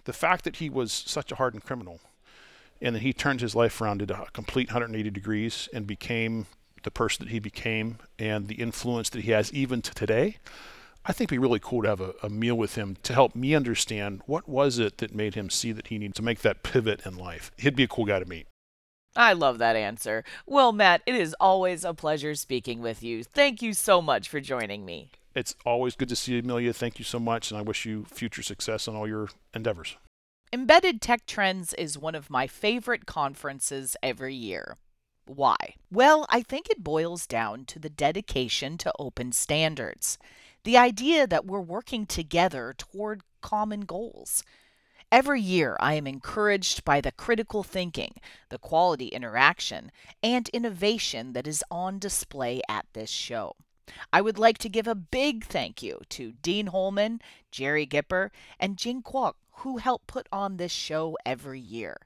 the 0.05 0.13
fact 0.13 0.45
that 0.45 0.57
he 0.57 0.69
was 0.69 0.93
such 0.93 1.33
a 1.33 1.37
hardened 1.37 1.65
criminal 1.65 2.01
and 2.81 2.95
then 2.95 3.03
he 3.03 3.13
turned 3.13 3.41
his 3.41 3.55
life 3.55 3.81
around 3.81 4.03
at 4.03 4.11
a 4.11 4.27
complete 4.33 4.69
180 4.69 5.11
degrees 5.11 5.69
and 5.73 5.87
became 5.87 6.47
the 6.83 6.91
person 6.91 7.25
that 7.25 7.33
he 7.33 7.39
became 7.39 7.99
and 8.19 8.49
the 8.49 8.57
influence 8.57 9.09
that 9.11 9.23
he 9.23 9.31
has 9.31 9.53
even 9.53 9.83
to 9.83 9.95
today. 9.95 10.37
I 11.07 11.13
think 11.13 11.29
it'd 11.31 11.41
be 11.41 11.47
really 11.47 11.61
cool 11.61 11.83
to 11.83 11.89
have 11.89 12.01
a, 12.01 12.15
a 12.23 12.31
meal 12.31 12.55
with 12.55 12.77
him 12.77 12.97
to 13.03 13.13
help 13.13 13.35
me 13.35 13.55
understand 13.55 14.23
what 14.27 14.49
was 14.49 14.79
it 14.79 14.99
that 14.99 15.15
made 15.15 15.35
him 15.35 15.51
see 15.51 15.73
that 15.73 15.89
he 15.89 15.99
needed 15.99 16.15
to 16.17 16.23
make 16.23 16.41
that 16.41 16.63
pivot 16.63 17.05
in 17.05 17.17
life. 17.17 17.51
He'd 17.59 17.77
be 17.77 17.83
a 17.83 17.89
cool 17.89 18.07
guy 18.07 18.21
to 18.21 18.27
meet. 18.27 18.47
I 19.17 19.33
love 19.33 19.59
that 19.59 19.77
answer. 19.77 20.25
Well, 20.47 20.73
Matt, 20.73 21.03
it 21.07 21.15
is 21.15 21.37
always 21.39 21.85
a 21.85 21.95
pleasure 21.95 22.35
speaking 22.35 22.81
with 22.81 23.03
you. 23.03 23.23
Thank 23.23 23.63
you 23.63 23.73
so 23.75 24.03
much 24.03 24.29
for 24.29 24.41
joining 24.41 24.85
me. 24.85 25.11
It's 25.35 25.55
always 25.65 25.95
good 25.95 26.09
to 26.09 26.17
see 26.17 26.33
you, 26.33 26.41
Amelia. 26.41 26.73
Thank 26.73 26.99
you 26.99 27.05
so 27.05 27.19
much, 27.19 27.51
and 27.51 27.59
I 27.59 27.63
wish 27.63 27.85
you 27.85 28.05
future 28.05 28.43
success 28.43 28.89
in 28.89 28.97
all 28.97 29.07
your 29.07 29.29
endeavors. 29.53 29.97
Embedded 30.55 31.03
Tech 31.03 31.27
Trends 31.27 31.75
is 31.75 31.99
one 31.99 32.15
of 32.15 32.31
my 32.31 32.47
favorite 32.47 33.07
conferences 33.07 33.97
every 34.05 34.37
year. 34.37 34.77
Why? 35.27 35.57
Well, 35.91 36.27
I 36.29 36.43
think 36.43 36.71
it 36.71 36.85
boils 36.85 37.27
down 37.27 37.65
to 37.65 37.81
the 37.81 37.91
dedication 37.91 38.79
to 38.79 38.93
open 38.97 39.33
standards. 39.33 40.17
The 40.63 40.77
idea 40.77 41.27
that 41.27 41.45
we're 41.45 41.59
working 41.59 42.07
together 42.07 42.73
toward 42.79 43.23
common 43.41 43.81
goals. 43.81 44.45
Every 45.11 45.41
year, 45.41 45.77
I 45.81 45.95
am 45.95 46.07
encouraged 46.07 46.85
by 46.85 47.01
the 47.01 47.11
critical 47.11 47.65
thinking, 47.65 48.15
the 48.49 48.59
quality 48.59 49.09
interaction, 49.09 49.91
and 50.23 50.49
innovation 50.51 51.33
that 51.33 51.49
is 51.49 51.65
on 51.69 51.99
display 51.99 52.63
at 52.69 52.87
this 52.93 53.11
show. 53.11 53.57
I 54.13 54.21
would 54.21 54.39
like 54.39 54.59
to 54.59 54.69
give 54.69 54.87
a 54.87 54.95
big 54.95 55.45
thank 55.45 55.83
you 55.83 56.03
to 56.11 56.35
Dean 56.43 56.69
Holman, 56.69 57.21
Jerry 57.51 57.87
Gipper, 57.87 58.31
and 58.61 58.79
Jing 58.79 59.03
Kwok, 59.03 59.35
who 59.59 59.79
help 59.79 60.07
put 60.07 60.27
on 60.33 60.57
this 60.57 60.73
show 60.73 61.17
every 61.25 61.61
year. 61.61 61.97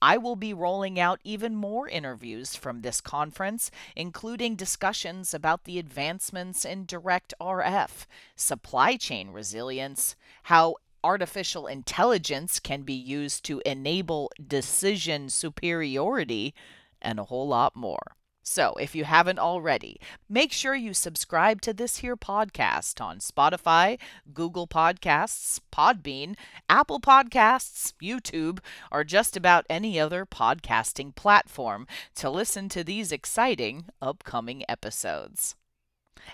I 0.00 0.16
will 0.16 0.36
be 0.36 0.54
rolling 0.54 0.98
out 0.98 1.20
even 1.24 1.54
more 1.54 1.88
interviews 1.88 2.56
from 2.56 2.80
this 2.80 3.00
conference, 3.00 3.70
including 3.94 4.56
discussions 4.56 5.34
about 5.34 5.64
the 5.64 5.78
advancements 5.78 6.64
in 6.64 6.86
direct 6.86 7.34
RF, 7.40 8.06
supply 8.34 8.96
chain 8.96 9.30
resilience, 9.30 10.16
how 10.44 10.76
artificial 11.04 11.66
intelligence 11.66 12.58
can 12.58 12.82
be 12.82 12.94
used 12.94 13.44
to 13.44 13.62
enable 13.64 14.30
decision 14.44 15.28
superiority, 15.28 16.54
and 17.00 17.20
a 17.20 17.24
whole 17.24 17.46
lot 17.46 17.76
more. 17.76 18.16
So, 18.48 18.74
if 18.74 18.94
you 18.94 19.02
haven't 19.04 19.40
already, 19.40 20.00
make 20.28 20.52
sure 20.52 20.76
you 20.76 20.94
subscribe 20.94 21.60
to 21.62 21.74
this 21.74 21.96
here 21.96 22.16
podcast 22.16 23.00
on 23.00 23.18
Spotify, 23.18 23.98
Google 24.32 24.68
Podcasts, 24.68 25.58
Podbean, 25.72 26.36
Apple 26.70 27.00
Podcasts, 27.00 27.92
YouTube, 28.00 28.60
or 28.92 29.02
just 29.02 29.36
about 29.36 29.66
any 29.68 29.98
other 29.98 30.24
podcasting 30.24 31.12
platform 31.16 31.88
to 32.14 32.30
listen 32.30 32.68
to 32.68 32.84
these 32.84 33.10
exciting 33.10 33.86
upcoming 34.00 34.62
episodes. 34.68 35.56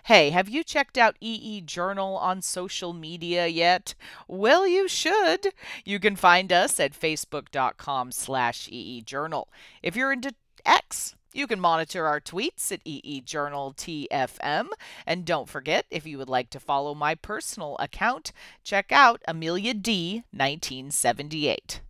Hey, 0.05 0.31
have 0.31 0.51
you 0.51 0.63
checked 0.63 0.99
out 0.99 1.17
EE 1.19 1.63
Journal 1.63 2.19
on 2.19 2.43
social 2.43 2.93
media 2.93 3.47
yet? 3.47 3.95
Well, 4.29 4.69
you 4.69 4.87
should. 4.87 5.55
You 5.83 5.99
can 5.99 6.17
find 6.17 6.53
us 6.53 6.79
at 6.79 6.93
facebook.com 6.93 8.13
slash 8.13 8.69
EE 8.71 9.01
Journal. 9.01 9.49
If 9.83 9.97
you're 9.97 10.13
into 10.13 10.35
X, 10.67 11.15
you 11.35 11.47
can 11.47 11.61
monitor 11.61 12.07
our 12.07 12.21
tweets 12.21 12.71
at 12.73 12.81
EE 12.85 13.21
Journal 13.23 13.75
TFM. 13.75 14.69
And 15.07 15.25
don't 15.25 15.49
forget, 15.49 15.87
if 15.91 16.07
you 16.07 16.19
would 16.19 16.29
like 16.29 16.51
to 16.51 16.61
follow 16.61 16.95
my 16.95 17.15
personal 17.15 17.77
account, 17.79 18.33
check 18.63 18.93
out 18.93 19.23
Amelia 19.27 19.75
D 19.75 20.25
1978. 20.31 21.81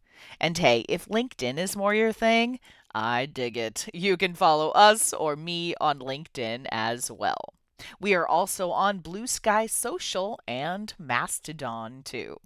And 0.40 0.58
hey, 0.58 0.84
if 0.88 1.06
LinkedIn 1.06 1.58
is 1.58 1.76
more 1.76 1.94
your 1.94 2.12
thing, 2.12 2.60
I 2.94 3.26
dig 3.26 3.56
it. 3.56 3.88
You 3.94 4.16
can 4.16 4.34
follow 4.34 4.70
us 4.70 5.12
or 5.12 5.36
me 5.36 5.74
on 5.80 5.98
LinkedIn 5.98 6.66
as 6.70 7.10
well. 7.10 7.54
We 8.00 8.14
are 8.14 8.26
also 8.26 8.70
on 8.70 8.98
Blue 8.98 9.26
Sky 9.26 9.66
Social 9.66 10.38
and 10.46 10.92
Mastodon 10.98 12.02
too. 12.04 12.38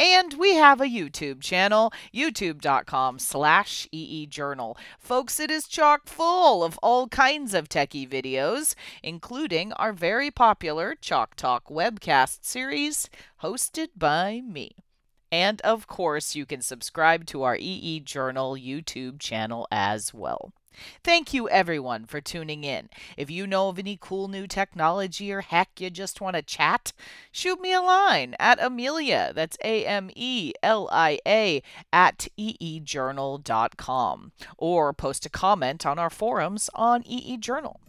And 0.00 0.32
we 0.38 0.54
have 0.54 0.80
a 0.80 0.86
YouTube 0.86 1.42
channel, 1.42 1.92
youtube.com 2.14 3.18
slash 3.18 3.86
eejournal. 3.92 4.78
Folks, 4.98 5.38
it 5.38 5.50
is 5.50 5.68
chock 5.68 6.08
full 6.08 6.64
of 6.64 6.78
all 6.82 7.06
kinds 7.06 7.52
of 7.52 7.68
techie 7.68 8.08
videos, 8.08 8.74
including 9.02 9.74
our 9.74 9.92
very 9.92 10.30
popular 10.30 10.94
Chalk 10.98 11.34
Talk 11.34 11.68
webcast 11.68 12.38
series, 12.40 13.10
hosted 13.42 13.88
by 13.94 14.40
me. 14.40 14.70
And 15.30 15.60
of 15.60 15.86
course, 15.86 16.34
you 16.34 16.46
can 16.46 16.62
subscribe 16.62 17.26
to 17.26 17.42
our 17.42 17.58
EE 17.60 18.00
Journal 18.00 18.54
YouTube 18.54 19.20
channel 19.20 19.68
as 19.70 20.14
well. 20.14 20.54
Thank 21.02 21.32
you, 21.34 21.48
everyone, 21.48 22.06
for 22.06 22.20
tuning 22.20 22.64
in. 22.64 22.88
If 23.16 23.30
you 23.30 23.46
know 23.46 23.68
of 23.68 23.78
any 23.78 23.98
cool 24.00 24.28
new 24.28 24.46
technology 24.46 25.32
or 25.32 25.40
heck 25.40 25.80
you 25.80 25.90
just 25.90 26.20
want 26.20 26.36
to 26.36 26.42
chat, 26.42 26.92
shoot 27.32 27.60
me 27.60 27.72
a 27.72 27.80
line 27.80 28.34
at 28.38 28.62
Amelia, 28.62 29.32
that's 29.34 29.56
A 29.64 29.84
M 29.86 30.10
E 30.14 30.52
L 30.62 30.88
I 30.92 31.18
A, 31.26 31.62
at 31.92 32.28
eejournal.com, 32.38 34.32
or 34.56 34.92
post 34.92 35.26
a 35.26 35.30
comment 35.30 35.86
on 35.86 35.98
our 35.98 36.10
forums 36.10 36.70
on 36.74 37.02
EE 37.06 37.36
Journal. 37.38 37.80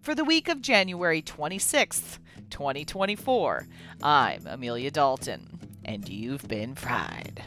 For 0.00 0.14
the 0.14 0.24
week 0.24 0.48
of 0.48 0.62
January 0.62 1.20
26th, 1.20 2.18
2024, 2.50 3.66
I'm 4.02 4.46
Amelia 4.46 4.90
Dalton, 4.90 5.58
and 5.84 6.08
you've 6.08 6.46
been 6.46 6.74
fried. 6.74 7.42